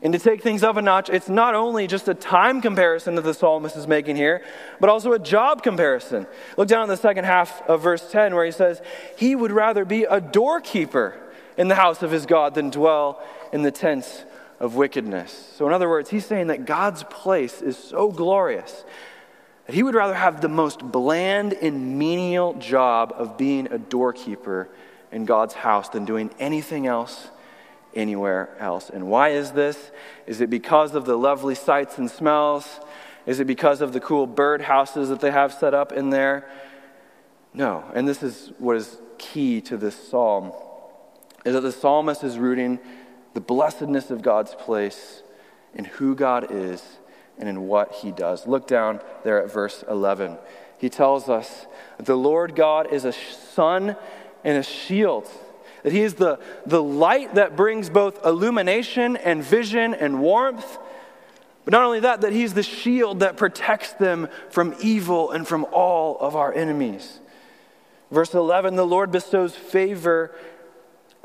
And 0.00 0.12
to 0.14 0.18
take 0.18 0.42
things 0.42 0.62
up 0.62 0.76
a 0.76 0.82
notch, 0.82 1.10
it's 1.10 1.28
not 1.28 1.54
only 1.54 1.86
just 1.86 2.08
a 2.08 2.14
time 2.14 2.60
comparison 2.60 3.14
that 3.16 3.22
the 3.22 3.34
psalmist 3.34 3.76
is 3.76 3.86
making 3.86 4.16
here, 4.16 4.42
but 4.80 4.88
also 4.88 5.12
a 5.12 5.18
job 5.18 5.62
comparison. 5.62 6.26
Look 6.56 6.68
down 6.68 6.84
at 6.84 6.88
the 6.88 6.96
second 6.96 7.24
half 7.24 7.62
of 7.68 7.82
verse 7.82 8.10
10 8.10 8.34
where 8.34 8.44
he 8.44 8.50
says, 8.50 8.80
He 9.16 9.36
would 9.36 9.52
rather 9.52 9.84
be 9.84 10.04
a 10.04 10.20
doorkeeper 10.20 11.14
in 11.56 11.68
the 11.68 11.76
house 11.76 12.02
of 12.02 12.10
his 12.10 12.26
God 12.26 12.54
than 12.54 12.70
dwell 12.70 13.22
in 13.52 13.62
the 13.62 13.70
tents 13.70 14.24
of 14.62 14.76
wickedness. 14.76 15.52
So, 15.56 15.66
in 15.66 15.72
other 15.72 15.88
words, 15.88 16.08
he's 16.08 16.24
saying 16.24 16.46
that 16.46 16.64
God's 16.64 17.02
place 17.02 17.60
is 17.60 17.76
so 17.76 18.10
glorious 18.12 18.84
that 19.66 19.74
he 19.74 19.82
would 19.82 19.96
rather 19.96 20.14
have 20.14 20.40
the 20.40 20.48
most 20.48 20.80
bland 20.80 21.52
and 21.52 21.98
menial 21.98 22.54
job 22.54 23.12
of 23.16 23.36
being 23.36 23.66
a 23.72 23.78
doorkeeper 23.78 24.68
in 25.10 25.24
God's 25.24 25.54
house 25.54 25.88
than 25.88 26.04
doing 26.04 26.30
anything 26.38 26.86
else 26.86 27.28
anywhere 27.92 28.56
else. 28.60 28.88
And 28.88 29.08
why 29.08 29.30
is 29.30 29.50
this? 29.50 29.90
Is 30.28 30.40
it 30.40 30.48
because 30.48 30.94
of 30.94 31.06
the 31.06 31.18
lovely 31.18 31.56
sights 31.56 31.98
and 31.98 32.08
smells? 32.08 32.80
Is 33.26 33.40
it 33.40 33.46
because 33.46 33.80
of 33.80 33.92
the 33.92 34.00
cool 34.00 34.28
bird 34.28 34.62
houses 34.62 35.08
that 35.08 35.20
they 35.20 35.32
have 35.32 35.52
set 35.52 35.74
up 35.74 35.92
in 35.92 36.10
there? 36.10 36.48
No. 37.52 37.84
And 37.94 38.06
this 38.06 38.22
is 38.22 38.52
what 38.58 38.76
is 38.76 38.96
key 39.18 39.60
to 39.62 39.76
this 39.76 39.96
psalm 40.08 40.52
is 41.44 41.54
that 41.54 41.60
the 41.62 41.72
psalmist 41.72 42.22
is 42.22 42.38
rooting 42.38 42.78
the 43.34 43.40
blessedness 43.40 44.10
of 44.10 44.22
God's 44.22 44.54
place 44.54 45.22
in 45.74 45.84
who 45.84 46.14
God 46.14 46.48
is 46.50 46.82
and 47.38 47.48
in 47.48 47.66
what 47.66 47.92
he 47.94 48.12
does. 48.12 48.46
Look 48.46 48.66
down 48.66 49.00
there 49.24 49.42
at 49.42 49.52
verse 49.52 49.84
11. 49.88 50.38
He 50.78 50.88
tells 50.88 51.28
us 51.28 51.66
the 51.98 52.16
Lord 52.16 52.54
God 52.54 52.92
is 52.92 53.04
a 53.04 53.12
sun 53.12 53.96
and 54.44 54.58
a 54.58 54.62
shield, 54.62 55.28
that 55.82 55.92
he 55.92 56.00
is 56.00 56.14
the, 56.14 56.38
the 56.66 56.82
light 56.82 57.36
that 57.36 57.56
brings 57.56 57.88
both 57.88 58.24
illumination 58.24 59.16
and 59.16 59.42
vision 59.42 59.94
and 59.94 60.20
warmth. 60.20 60.78
But 61.64 61.72
not 61.72 61.84
only 61.84 62.00
that, 62.00 62.22
that 62.22 62.32
he's 62.32 62.54
the 62.54 62.62
shield 62.62 63.20
that 63.20 63.36
protects 63.36 63.92
them 63.92 64.28
from 64.50 64.74
evil 64.80 65.30
and 65.30 65.46
from 65.46 65.64
all 65.72 66.18
of 66.18 66.34
our 66.34 66.52
enemies. 66.52 67.20
Verse 68.10 68.34
11 68.34 68.74
the 68.74 68.86
Lord 68.86 69.10
bestows 69.10 69.54
favor 69.54 70.34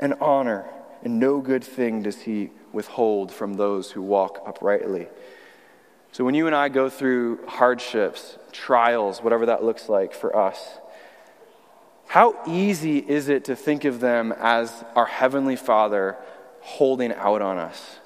and 0.00 0.14
honor 0.20 0.64
and 1.02 1.18
no 1.18 1.40
good 1.40 1.64
thing 1.64 2.02
does 2.02 2.22
he 2.22 2.50
withhold 2.72 3.32
from 3.32 3.54
those 3.54 3.92
who 3.92 4.02
walk 4.02 4.42
uprightly. 4.46 5.08
So 6.12 6.24
when 6.24 6.34
you 6.34 6.46
and 6.46 6.56
I 6.56 6.68
go 6.68 6.88
through 6.88 7.46
hardships, 7.46 8.38
trials, 8.52 9.22
whatever 9.22 9.46
that 9.46 9.62
looks 9.62 9.88
like 9.88 10.14
for 10.14 10.36
us, 10.36 10.78
how 12.08 12.40
easy 12.46 12.98
is 12.98 13.28
it 13.28 13.44
to 13.44 13.56
think 13.56 13.84
of 13.84 14.00
them 14.00 14.32
as 14.32 14.84
our 14.96 15.04
Heavenly 15.04 15.56
Father 15.56 16.16
holding 16.60 17.12
out 17.12 17.42
on 17.42 17.58
us 17.58 17.98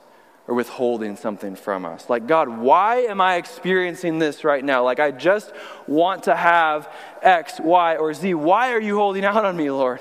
or 0.48 0.56
withholding 0.56 1.16
something 1.16 1.54
from 1.54 1.86
us? 1.86 2.10
Like, 2.10 2.26
God, 2.26 2.48
why 2.48 3.02
am 3.02 3.20
I 3.20 3.36
experiencing 3.36 4.18
this 4.18 4.42
right 4.42 4.64
now? 4.64 4.82
Like, 4.82 4.98
I 4.98 5.12
just 5.12 5.52
want 5.86 6.24
to 6.24 6.34
have 6.34 6.92
X, 7.22 7.60
Y, 7.60 7.96
or 7.96 8.12
Z. 8.12 8.34
Why 8.34 8.72
are 8.72 8.80
you 8.80 8.96
holding 8.96 9.24
out 9.24 9.44
on 9.44 9.56
me, 9.56 9.70
Lord? 9.70 10.00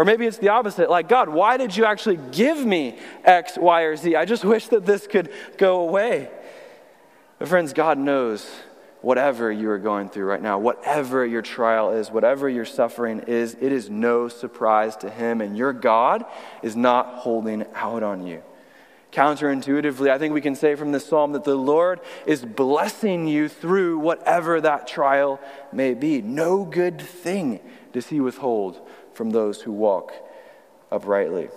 Or 0.00 0.04
maybe 0.06 0.24
it's 0.24 0.38
the 0.38 0.48
opposite 0.48 0.88
like, 0.88 1.10
God, 1.10 1.28
why 1.28 1.58
did 1.58 1.76
you 1.76 1.84
actually 1.84 2.18
give 2.32 2.64
me 2.64 2.96
X, 3.22 3.58
Y, 3.58 3.82
or 3.82 3.96
Z? 3.96 4.16
I 4.16 4.24
just 4.24 4.44
wish 4.46 4.68
that 4.68 4.86
this 4.86 5.06
could 5.06 5.30
go 5.58 5.82
away. 5.82 6.30
But, 7.38 7.48
friends, 7.48 7.74
God 7.74 7.98
knows 7.98 8.50
whatever 9.02 9.52
you 9.52 9.68
are 9.68 9.78
going 9.78 10.08
through 10.08 10.24
right 10.24 10.40
now, 10.40 10.58
whatever 10.58 11.26
your 11.26 11.42
trial 11.42 11.90
is, 11.90 12.10
whatever 12.10 12.48
your 12.48 12.64
suffering 12.64 13.24
is, 13.26 13.58
it 13.60 13.72
is 13.72 13.90
no 13.90 14.28
surprise 14.28 14.96
to 14.96 15.10
Him, 15.10 15.42
and 15.42 15.54
your 15.54 15.74
God 15.74 16.24
is 16.62 16.74
not 16.74 17.16
holding 17.16 17.66
out 17.74 18.02
on 18.02 18.26
you. 18.26 18.42
Counterintuitively, 19.12 20.08
I 20.08 20.16
think 20.16 20.32
we 20.32 20.40
can 20.40 20.54
say 20.54 20.76
from 20.76 20.92
this 20.92 21.04
psalm 21.04 21.32
that 21.32 21.44
the 21.44 21.56
Lord 21.56 22.00
is 22.24 22.42
blessing 22.42 23.28
you 23.28 23.50
through 23.50 23.98
whatever 23.98 24.62
that 24.62 24.86
trial 24.86 25.38
may 25.74 25.92
be. 25.92 26.22
No 26.22 26.64
good 26.64 27.02
thing 27.02 27.60
does 27.92 28.06
He 28.06 28.18
withhold 28.18 28.80
from 29.14 29.30
those 29.30 29.60
who 29.62 29.72
walk 29.72 30.12
uprightly. 30.90 31.48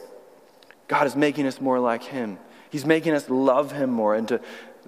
God 0.88 1.08
is 1.08 1.16
making 1.16 1.48
us 1.48 1.62
more 1.62 1.80
like 1.80 2.04
Him. 2.04 2.38
He's 2.70 2.86
making 2.86 3.14
us 3.14 3.30
love 3.30 3.72
Him 3.72 3.90
more 3.90 4.16
and 4.16 4.28
to 4.28 4.42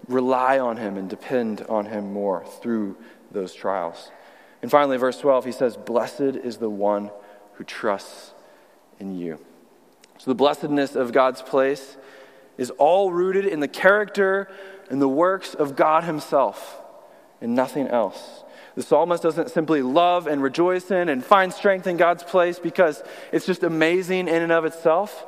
rely 0.07 0.59
on 0.59 0.77
Him 0.77 0.97
and 0.97 1.09
depend 1.09 1.61
on 1.69 1.85
Him 1.85 2.13
more 2.13 2.45
through 2.61 2.97
those 3.31 3.53
trials. 3.53 4.11
And 4.61 4.71
finally, 4.71 4.97
verse 4.97 5.19
12, 5.19 5.45
he 5.45 5.51
says, 5.51 5.77
Blessed 5.77 6.21
is 6.21 6.57
the 6.57 6.69
one 6.69 7.11
who 7.53 7.63
trusts 7.63 8.31
in 8.99 9.17
you. 9.17 9.39
So 10.17 10.31
the 10.31 10.35
blessedness 10.35 10.95
of 10.95 11.11
God's 11.11 11.41
place 11.41 11.97
is 12.57 12.69
all 12.71 13.11
rooted 13.11 13.45
in 13.45 13.59
the 13.59 13.67
character 13.67 14.49
and 14.89 15.01
the 15.01 15.09
works 15.09 15.53
of 15.53 15.75
God 15.75 16.03
Himself 16.03 16.81
and 17.41 17.53
nothing 17.53 17.87
else. 17.87 18.43
The 18.75 18.83
psalmist 18.83 19.23
doesn't 19.23 19.51
simply 19.51 19.81
love 19.81 20.27
and 20.27 20.43
rejoice 20.43 20.91
in 20.91 21.07
and 21.07 21.23
find 21.23 21.53
strength 21.53 21.87
in 21.87 21.95
God's 21.95 22.23
place 22.23 22.59
because 22.59 23.01
it's 23.31 23.45
just 23.45 23.63
amazing 23.63 24.27
in 24.27 24.43
and 24.43 24.51
of 24.51 24.65
itself, 24.65 25.25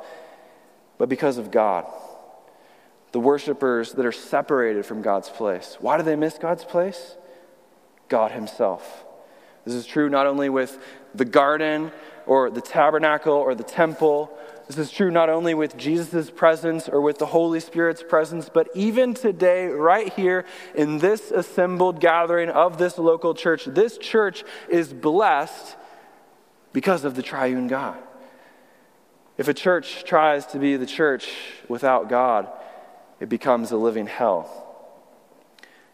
but 0.98 1.08
because 1.08 1.38
of 1.38 1.50
God. 1.50 1.86
The 3.12 3.20
worshipers 3.20 3.92
that 3.92 4.04
are 4.04 4.12
separated 4.12 4.84
from 4.84 5.00
God's 5.00 5.30
place. 5.30 5.78
Why 5.80 5.96
do 5.96 6.02
they 6.02 6.16
miss 6.16 6.36
God's 6.36 6.64
place? 6.64 7.16
God 8.08 8.32
Himself. 8.32 9.04
This 9.64 9.74
is 9.74 9.86
true 9.86 10.10
not 10.10 10.26
only 10.26 10.50
with 10.50 10.78
the 11.14 11.24
garden 11.24 11.90
or 12.26 12.50
the 12.50 12.60
tabernacle 12.60 13.34
or 13.34 13.54
the 13.54 13.64
temple, 13.64 14.30
this 14.68 14.76
is 14.76 14.90
true 14.90 15.10
not 15.10 15.30
only 15.30 15.54
with 15.54 15.78
Jesus' 15.78 16.30
presence 16.30 16.90
or 16.90 17.00
with 17.00 17.16
the 17.16 17.26
Holy 17.26 17.58
Spirit's 17.58 18.02
presence, 18.02 18.50
but 18.52 18.68
even 18.74 19.14
today, 19.14 19.66
right 19.68 20.12
here 20.12 20.44
in 20.74 20.98
this 20.98 21.30
assembled 21.30 22.00
gathering 22.00 22.50
of 22.50 22.76
this 22.76 22.98
local 22.98 23.34
church, 23.34 23.64
this 23.64 23.96
church 23.96 24.44
is 24.68 24.92
blessed 24.92 25.74
because 26.74 27.04
of 27.04 27.14
the 27.14 27.22
triune 27.22 27.66
God. 27.66 27.96
If 29.38 29.48
a 29.48 29.54
church 29.54 30.04
tries 30.04 30.44
to 30.46 30.58
be 30.58 30.76
the 30.76 30.84
church 30.84 31.30
without 31.66 32.10
God, 32.10 32.48
it 33.20 33.30
becomes 33.30 33.70
a 33.70 33.76
living 33.78 34.06
hell. 34.06 34.66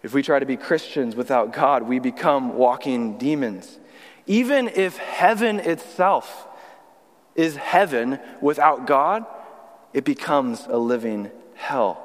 If 0.02 0.12
we 0.12 0.22
try 0.22 0.40
to 0.40 0.46
be 0.46 0.56
Christians 0.56 1.14
without 1.14 1.52
God, 1.52 1.84
we 1.84 2.00
become 2.00 2.56
walking 2.56 3.18
demons. 3.18 3.78
Even 4.26 4.68
if 4.68 4.96
heaven 4.96 5.60
itself 5.60 6.48
is 7.34 7.56
heaven 7.56 8.18
without 8.40 8.86
God, 8.86 9.24
it 9.92 10.04
becomes 10.04 10.66
a 10.66 10.76
living 10.76 11.30
hell. 11.54 12.00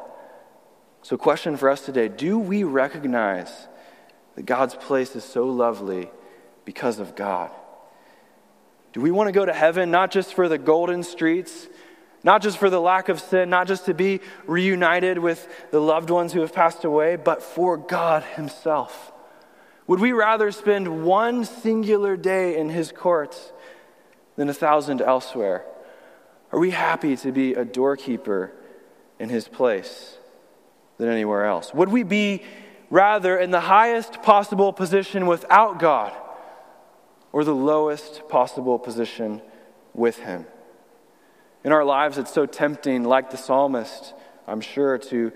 So, 1.01 1.17
question 1.17 1.57
for 1.57 1.69
us 1.69 1.81
today 1.85 2.07
do 2.07 2.37
we 2.37 2.63
recognize 2.63 3.67
that 4.35 4.45
God's 4.45 4.75
place 4.75 5.15
is 5.15 5.23
so 5.23 5.47
lovely 5.47 6.09
because 6.65 6.99
of 6.99 7.15
God? 7.15 7.51
Do 8.93 9.01
we 9.01 9.11
want 9.11 9.27
to 9.27 9.31
go 9.31 9.45
to 9.45 9.53
heaven 9.53 9.91
not 9.91 10.11
just 10.11 10.33
for 10.33 10.49
the 10.49 10.57
golden 10.57 11.03
streets, 11.03 11.67
not 12.23 12.41
just 12.41 12.57
for 12.57 12.69
the 12.69 12.81
lack 12.81 13.07
of 13.07 13.19
sin, 13.19 13.49
not 13.49 13.67
just 13.67 13.85
to 13.85 13.93
be 13.93 14.19
reunited 14.45 15.19
with 15.19 15.47
the 15.71 15.79
loved 15.79 16.09
ones 16.09 16.33
who 16.33 16.41
have 16.41 16.53
passed 16.53 16.83
away, 16.83 17.15
but 17.15 17.41
for 17.43 17.77
God 17.77 18.23
Himself? 18.23 19.11
Would 19.89 19.99
we 19.99 20.11
rather 20.11 20.51
spend 20.51 21.03
one 21.03 21.45
singular 21.45 22.15
day 22.15 22.55
in 22.59 22.69
his 22.69 22.91
courts 22.91 23.51
than 24.39 24.47
a 24.47 24.53
thousand 24.53 25.01
elsewhere? 25.01 25.65
Are 26.53 26.59
we 26.59 26.71
happy 26.71 27.17
to 27.17 27.31
be 27.33 27.55
a 27.55 27.65
doorkeeper 27.65 28.53
in 29.19 29.27
his 29.27 29.49
place 29.49 30.17
than 30.97 31.09
anywhere 31.09 31.45
else? 31.45 31.73
Would 31.73 31.89
we 31.89 32.03
be 32.03 32.43
rather 32.89 33.37
in 33.37 33.51
the 33.51 33.59
highest 33.59 34.21
possible 34.21 34.71
position 34.71 35.27
without 35.27 35.77
God 35.77 36.13
or 37.33 37.43
the 37.43 37.53
lowest 37.53 38.29
possible 38.29 38.79
position 38.79 39.41
with 39.93 40.19
him? 40.19 40.45
In 41.65 41.73
our 41.73 41.83
lives, 41.83 42.17
it's 42.17 42.31
so 42.31 42.45
tempting, 42.45 43.03
like 43.03 43.31
the 43.31 43.37
psalmist, 43.37 44.13
I'm 44.47 44.61
sure, 44.61 44.97
to 44.97 45.33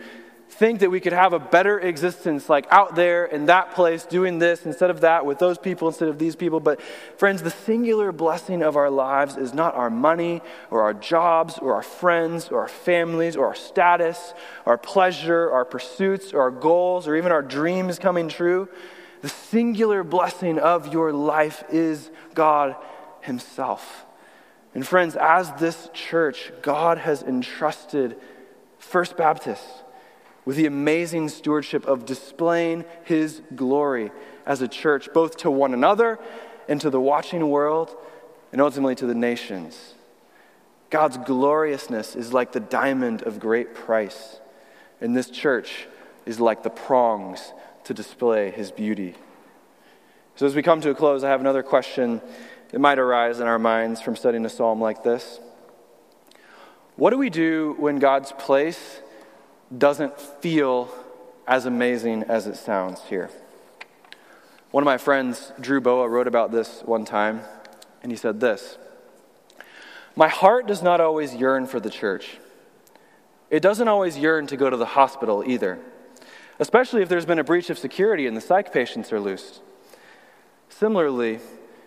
think 0.49 0.79
that 0.81 0.91
we 0.91 0.99
could 0.99 1.13
have 1.13 1.33
a 1.33 1.39
better 1.39 1.79
existence 1.79 2.47
like 2.47 2.67
out 2.71 2.95
there 2.95 3.25
in 3.25 3.47
that 3.47 3.73
place 3.73 4.05
doing 4.05 4.39
this 4.39 4.65
instead 4.65 4.89
of 4.89 5.01
that 5.01 5.25
with 5.25 5.39
those 5.39 5.57
people 5.57 5.87
instead 5.87 6.09
of 6.09 6.19
these 6.19 6.35
people. 6.35 6.59
But 6.59 6.79
friends 7.17 7.41
the 7.41 7.49
singular 7.49 8.11
blessing 8.11 8.61
of 8.61 8.77
our 8.77 8.89
lives 8.89 9.35
is 9.35 9.53
not 9.53 9.75
our 9.75 9.89
money 9.89 10.41
or 10.69 10.83
our 10.83 10.93
jobs 10.93 11.57
or 11.57 11.73
our 11.73 11.83
friends 11.83 12.49
or 12.49 12.61
our 12.61 12.67
families 12.67 13.35
or 13.35 13.47
our 13.47 13.55
status 13.55 14.33
our 14.65 14.77
pleasure 14.77 15.51
our 15.51 15.65
pursuits 15.65 16.33
or 16.33 16.41
our 16.41 16.51
goals 16.51 17.07
or 17.07 17.15
even 17.15 17.31
our 17.31 17.41
dreams 17.41 17.97
coming 17.97 18.29
true. 18.29 18.69
The 19.21 19.29
singular 19.29 20.03
blessing 20.03 20.59
of 20.59 20.93
your 20.93 21.13
life 21.13 21.63
is 21.71 22.11
God 22.33 22.75
himself. 23.21 24.05
And 24.75 24.85
friends 24.85 25.15
as 25.15 25.51
this 25.53 25.89
church 25.93 26.51
God 26.61 26.97
has 26.99 27.23
entrusted 27.23 28.17
First 28.77 29.17
Baptist 29.17 29.63
with 30.45 30.57
the 30.57 30.65
amazing 30.65 31.29
stewardship 31.29 31.85
of 31.85 32.05
displaying 32.05 32.85
his 33.03 33.41
glory 33.55 34.11
as 34.45 34.61
a 34.61 34.67
church, 34.67 35.09
both 35.13 35.37
to 35.37 35.51
one 35.51 35.73
another 35.73 36.19
and 36.67 36.79
to 36.81 36.89
the 36.89 36.99
watching 36.99 37.49
world, 37.49 37.95
and 38.51 38.61
ultimately 38.61 38.95
to 38.95 39.05
the 39.05 39.15
nations. 39.15 39.95
God's 40.89 41.17
gloriousness 41.17 42.15
is 42.15 42.33
like 42.33 42.51
the 42.51 42.59
diamond 42.59 43.23
of 43.23 43.39
great 43.39 43.73
price, 43.73 44.39
and 45.01 45.15
this 45.15 45.29
church 45.29 45.87
is 46.25 46.39
like 46.39 46.63
the 46.63 46.69
prongs 46.69 47.53
to 47.85 47.93
display 47.93 48.51
his 48.51 48.71
beauty. 48.71 49.15
So, 50.35 50.45
as 50.45 50.55
we 50.55 50.61
come 50.61 50.81
to 50.81 50.89
a 50.89 50.95
close, 50.95 51.23
I 51.23 51.29
have 51.29 51.41
another 51.41 51.63
question 51.63 52.21
that 52.69 52.79
might 52.79 52.99
arise 52.99 53.39
in 53.39 53.47
our 53.47 53.59
minds 53.59 54.01
from 54.01 54.15
studying 54.15 54.45
a 54.45 54.49
psalm 54.49 54.81
like 54.81 55.03
this. 55.03 55.39
What 56.95 57.09
do 57.09 57.17
we 57.17 57.29
do 57.29 57.75
when 57.77 57.99
God's 57.99 58.31
place 58.31 59.01
doesn't 59.77 60.19
feel 60.19 60.89
as 61.47 61.65
amazing 61.65 62.23
as 62.23 62.47
it 62.47 62.55
sounds 62.55 63.01
here. 63.09 63.29
One 64.71 64.83
of 64.83 64.85
my 64.85 64.97
friends, 64.97 65.51
Drew 65.59 65.81
Boa, 65.81 66.07
wrote 66.07 66.27
about 66.27 66.51
this 66.51 66.81
one 66.85 67.05
time, 67.05 67.41
and 68.01 68.11
he 68.11 68.17
said 68.17 68.39
this 68.39 68.77
My 70.15 70.27
heart 70.27 70.67
does 70.67 70.81
not 70.81 70.99
always 70.99 71.35
yearn 71.35 71.67
for 71.67 71.79
the 71.79 71.89
church. 71.89 72.37
It 73.49 73.61
doesn't 73.61 73.87
always 73.87 74.17
yearn 74.17 74.47
to 74.47 74.57
go 74.57 74.69
to 74.69 74.77
the 74.77 74.85
hospital 74.85 75.43
either, 75.45 75.79
especially 76.59 77.03
if 77.03 77.09
there's 77.09 77.25
been 77.25 77.39
a 77.39 77.43
breach 77.43 77.69
of 77.69 77.77
security 77.77 78.25
and 78.25 78.35
the 78.35 78.41
psych 78.41 78.73
patients 78.73 79.13
are 79.13 79.19
loose. 79.19 79.61
Similarly, 80.69 81.39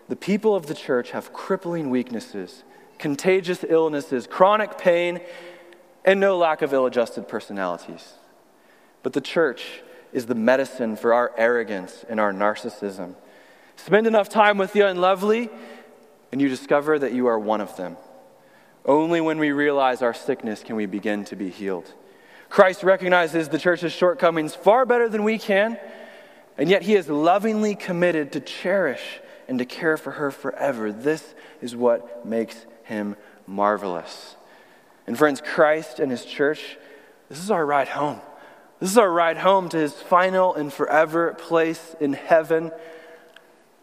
the 0.07 0.15
people 0.15 0.55
of 0.55 0.67
the 0.67 0.73
church 0.73 1.11
have 1.11 1.33
crippling 1.33 1.89
weaknesses, 1.89 2.63
contagious 2.97 3.65
illnesses, 3.67 4.27
chronic 4.27 4.77
pain, 4.77 5.19
and 6.07 6.21
no 6.21 6.37
lack 6.37 6.61
of 6.61 6.73
ill 6.73 6.85
adjusted 6.85 7.27
personalities. 7.27 8.13
But 9.03 9.11
the 9.11 9.19
church 9.21 9.81
is 10.13 10.25
the 10.25 10.35
medicine 10.35 10.95
for 10.95 11.13
our 11.13 11.33
arrogance 11.37 12.05
and 12.07 12.17
our 12.17 12.31
narcissism. 12.31 13.13
Spend 13.75 14.07
enough 14.07 14.29
time 14.29 14.57
with 14.57 14.71
the 14.71 14.87
unlovely, 14.87 15.49
and 16.31 16.41
you 16.41 16.47
discover 16.47 16.97
that 16.97 17.11
you 17.11 17.27
are 17.27 17.37
one 17.37 17.59
of 17.59 17.75
them. 17.75 17.97
Only 18.85 19.19
when 19.19 19.37
we 19.37 19.51
realize 19.51 20.01
our 20.01 20.13
sickness 20.13 20.63
can 20.63 20.77
we 20.77 20.85
begin 20.85 21.25
to 21.25 21.35
be 21.35 21.49
healed. 21.49 21.93
Christ 22.47 22.83
recognizes 22.83 23.49
the 23.49 23.59
church's 23.59 23.91
shortcomings 23.91 24.55
far 24.55 24.85
better 24.85 25.09
than 25.09 25.25
we 25.25 25.37
can, 25.37 25.77
and 26.57 26.69
yet 26.69 26.83
he 26.83 26.95
is 26.95 27.09
lovingly 27.09 27.75
committed 27.75 28.31
to 28.31 28.39
cherish 28.39 29.19
and 29.49 29.59
to 29.59 29.65
care 29.65 29.97
for 29.97 30.11
her 30.11 30.31
forever. 30.31 30.93
This 30.93 31.35
is 31.61 31.75
what 31.75 32.25
makes 32.25 32.65
him 32.83 33.17
marvelous. 33.45 34.37
And 35.07 35.17
friends, 35.17 35.41
Christ 35.41 35.99
and 35.99 36.11
his 36.11 36.25
church, 36.25 36.77
this 37.29 37.39
is 37.39 37.49
our 37.49 37.65
ride 37.65 37.87
home. 37.87 38.21
This 38.79 38.91
is 38.91 38.97
our 38.97 39.11
ride 39.11 39.37
home 39.37 39.69
to 39.69 39.77
his 39.77 39.93
final 39.93 40.53
and 40.53 40.71
forever 40.71 41.33
place 41.33 41.95
in 41.99 42.13
heaven. 42.13 42.71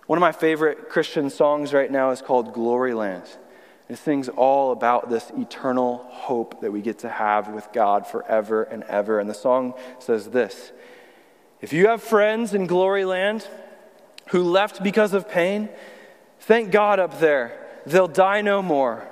One 0.07 0.19
of 0.19 0.21
my 0.21 0.33
favorite 0.33 0.89
Christian 0.91 1.31
songs 1.31 1.73
right 1.73 1.91
now 1.91 2.11
is 2.11 2.23
called 2.23 2.55
Gloryland. 2.55 3.27
It 3.89 3.97
sings 3.97 4.29
all 4.29 4.73
about 4.73 5.11
this 5.11 5.31
eternal 5.37 6.07
hope 6.09 6.61
that 6.61 6.73
we 6.73 6.81
get 6.81 7.01
to 7.01 7.09
have 7.09 7.49
with 7.49 7.69
God 7.73 8.07
forever 8.07 8.63
and 8.63 8.83
ever. 8.85 9.19
And 9.19 9.29
the 9.29 9.35
song 9.35 9.75
says 9.99 10.29
this 10.29 10.73
If 11.61 11.73
you 11.73 11.89
have 11.89 12.03
friends 12.03 12.55
in 12.55 12.69
Gloryland 12.69 13.47
who 14.29 14.43
left 14.43 14.83
because 14.83 15.13
of 15.13 15.29
pain, 15.29 15.69
thank 16.41 16.71
God 16.71 16.99
up 16.99 17.19
there. 17.19 17.61
They'll 17.87 18.09
die 18.09 18.41
no 18.41 18.63
more. 18.63 19.07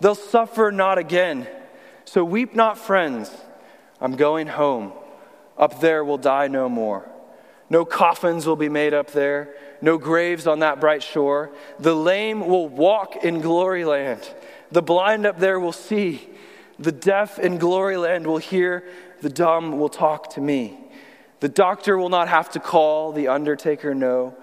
They'll 0.00 0.14
suffer 0.14 0.70
not 0.70 0.98
again. 0.98 1.46
So 2.04 2.24
weep 2.24 2.54
not, 2.54 2.78
friends. 2.78 3.30
I'm 4.00 4.16
going 4.16 4.46
home. 4.46 4.92
Up 5.56 5.80
there 5.80 6.04
will 6.04 6.18
die 6.18 6.48
no 6.48 6.68
more. 6.68 7.08
No 7.70 7.84
coffins 7.84 8.46
will 8.46 8.56
be 8.56 8.68
made 8.68 8.92
up 8.92 9.12
there, 9.12 9.54
no 9.80 9.96
graves 9.96 10.46
on 10.46 10.58
that 10.60 10.80
bright 10.80 11.02
shore. 11.02 11.50
The 11.78 11.94
lame 11.94 12.46
will 12.46 12.68
walk 12.68 13.24
in 13.24 13.40
glory 13.40 13.84
land. 13.84 14.28
The 14.70 14.82
blind 14.82 15.26
up 15.26 15.38
there 15.38 15.58
will 15.58 15.72
see. 15.72 16.28
The 16.78 16.92
deaf 16.92 17.38
in 17.38 17.58
glory 17.58 17.96
land 17.96 18.26
will 18.26 18.38
hear. 18.38 18.86
The 19.22 19.30
dumb 19.30 19.78
will 19.78 19.88
talk 19.88 20.30
to 20.34 20.40
me. 20.40 20.78
The 21.40 21.48
doctor 21.48 21.96
will 21.96 22.10
not 22.10 22.28
have 22.28 22.50
to 22.50 22.60
call, 22.60 23.12
the 23.12 23.28
undertaker 23.28 23.94
no. 23.94 24.36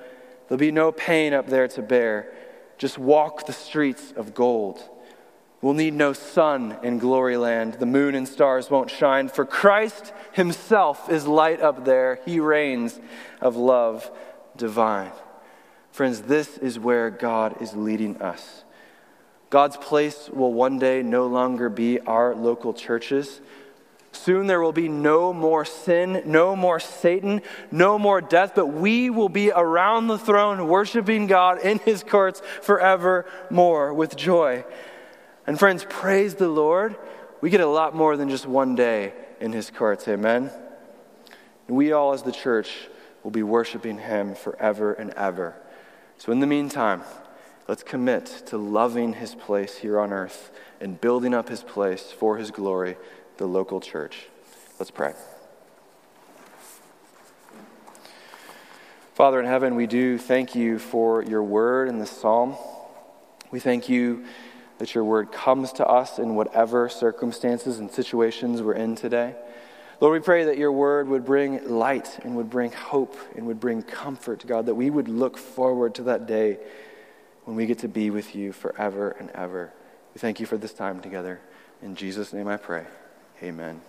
There'll 0.48 0.60
be 0.60 0.72
no 0.72 0.92
pain 0.92 1.34
up 1.34 1.48
there 1.48 1.68
to 1.70 1.82
bear. 1.82 2.34
Just 2.78 2.98
walk 2.98 3.46
the 3.46 3.54
streets 3.54 4.14
of 4.16 4.34
gold. 4.34 4.82
We'll 5.62 5.76
need 5.76 5.94
no 5.94 6.14
sun 6.14 6.78
in 6.82 6.98
glory 6.98 7.38
land. 7.38 7.76
The 7.76 7.86
moon 7.86 8.16
and 8.16 8.28
stars 8.28 8.72
won't 8.72 8.90
shine, 8.90 9.30
for 9.30 9.46
Christ 9.46 10.12
himself 10.32 11.10
is 11.10 11.28
light 11.28 11.62
up 11.62 11.86
there. 11.86 12.20
He 12.26 12.40
reigns 12.40 13.00
of 13.40 13.56
love 13.56 14.10
divine. 14.58 15.12
Friends, 15.92 16.22
this 16.22 16.58
is 16.58 16.80
where 16.80 17.12
God 17.12 17.62
is 17.62 17.76
leading 17.76 18.22
us. 18.22 18.64
God's 19.52 19.78
place 19.78 20.30
will 20.30 20.54
one 20.54 20.80
day 20.80 21.04
no 21.04 21.28
longer 21.28 21.70
be 21.70 22.00
our 22.00 22.34
local 22.34 22.74
churches. 22.74 23.42
Soon 24.14 24.48
there 24.48 24.62
will 24.62 24.74
be 24.74 24.88
no 24.88 25.32
more 25.32 25.64
sin, 25.64 26.24
no 26.26 26.56
more 26.56 26.80
Satan, 26.80 27.42
no 27.70 28.00
more 28.00 28.20
death, 28.20 28.54
but 28.56 28.68
we 28.68 29.10
will 29.10 29.30
be 29.30 29.52
around 29.52 30.08
the 30.08 30.18
throne 30.18 30.68
worshiping 30.68 31.28
God 31.28 31.60
in 31.60 31.80
his 31.80 32.04
courts 32.04 32.42
forevermore 32.62 33.94
with 33.94 34.16
joy. 34.16 34.66
And 35.52 35.60
friends, 35.60 35.86
praise 35.90 36.36
the 36.36 36.48
Lord. 36.48 36.96
We 37.42 37.50
get 37.50 37.60
a 37.60 37.68
lot 37.68 37.94
more 37.94 38.16
than 38.16 38.30
just 38.30 38.46
one 38.46 38.74
day 38.74 39.12
in 39.42 39.52
his 39.52 39.70
courts. 39.70 40.08
Amen. 40.08 40.50
And 41.68 41.76
we 41.76 41.92
all, 41.92 42.14
as 42.14 42.24
the 42.24 42.32
church, 42.32 42.88
will 43.22 43.32
be 43.32 43.44
worshiping 43.44 43.98
him 43.98 44.34
forever 44.34 44.94
and 44.94 45.10
ever. 45.16 45.56
So, 46.18 46.32
in 46.32 46.40
the 46.40 46.48
meantime, 46.48 47.02
let's 47.68 47.84
commit 47.84 48.28
to 48.46 48.58
loving 48.58 49.12
his 49.12 49.36
place 49.36 49.80
here 49.80 50.00
on 50.00 50.14
earth 50.14 50.54
and 50.80 51.02
building 51.02 51.34
up 51.34 51.50
his 51.50 51.64
place 51.64 52.14
for 52.14 52.38
his 52.38 52.50
glory, 52.50 52.96
the 53.36 53.46
local 53.46 53.82
church. 53.82 54.30
Let's 54.80 54.90
pray. 54.90 55.16
Father 59.16 59.38
in 59.42 59.46
heaven, 59.46 59.76
we 59.76 59.86
do 59.86 60.18
thank 60.18 60.56
you 60.56 60.80
for 60.80 61.22
your 61.22 61.44
word 61.44 61.90
in 61.90 62.00
this 62.00 62.10
psalm. 62.10 62.56
We 63.52 63.60
thank 63.60 63.90
you 63.90 64.24
that 64.82 64.96
your 64.96 65.04
word 65.04 65.32
comes 65.32 65.72
to 65.74 65.86
us 65.86 66.18
in 66.18 66.34
whatever 66.34 66.90
circumstances 66.90 67.78
and 67.78 67.92
situations 67.92 68.64
we're 68.64 68.74
in 68.74 68.96
today. 68.96 69.36
Lord, 70.00 70.20
we 70.20 70.26
pray 70.26 70.46
that 70.46 70.58
your 70.58 70.72
word 70.72 71.08
would 71.08 71.24
bring 71.24 71.70
light 71.70 72.18
and 72.24 72.36
would 72.36 72.50
bring 72.50 72.72
hope 72.72 73.16
and 73.36 73.46
would 73.46 73.60
bring 73.60 73.84
comfort, 73.84 74.44
God, 74.48 74.66
that 74.66 74.74
we 74.74 74.90
would 74.90 75.08
look 75.08 75.38
forward 75.38 75.94
to 75.96 76.04
that 76.06 76.26
day 76.26 76.58
when 77.46 77.56
we 77.56 77.68
get 77.68 77.78
to 77.80 77.88
be 77.88 78.10
with 78.10 78.36
you 78.36 78.52
forever 78.52 79.12
and 79.20 79.30
ever. 79.36 79.72
We 80.16 80.20
thank 80.20 80.40
you 80.40 80.48
for 80.48 80.58
this 80.58 80.74
time 80.74 81.00
together. 81.00 81.40
In 81.84 81.96
Jesus' 81.96 82.34
name 82.34 82.48
I 82.48 82.58
pray. 82.58 82.88
Amen. 83.44 83.82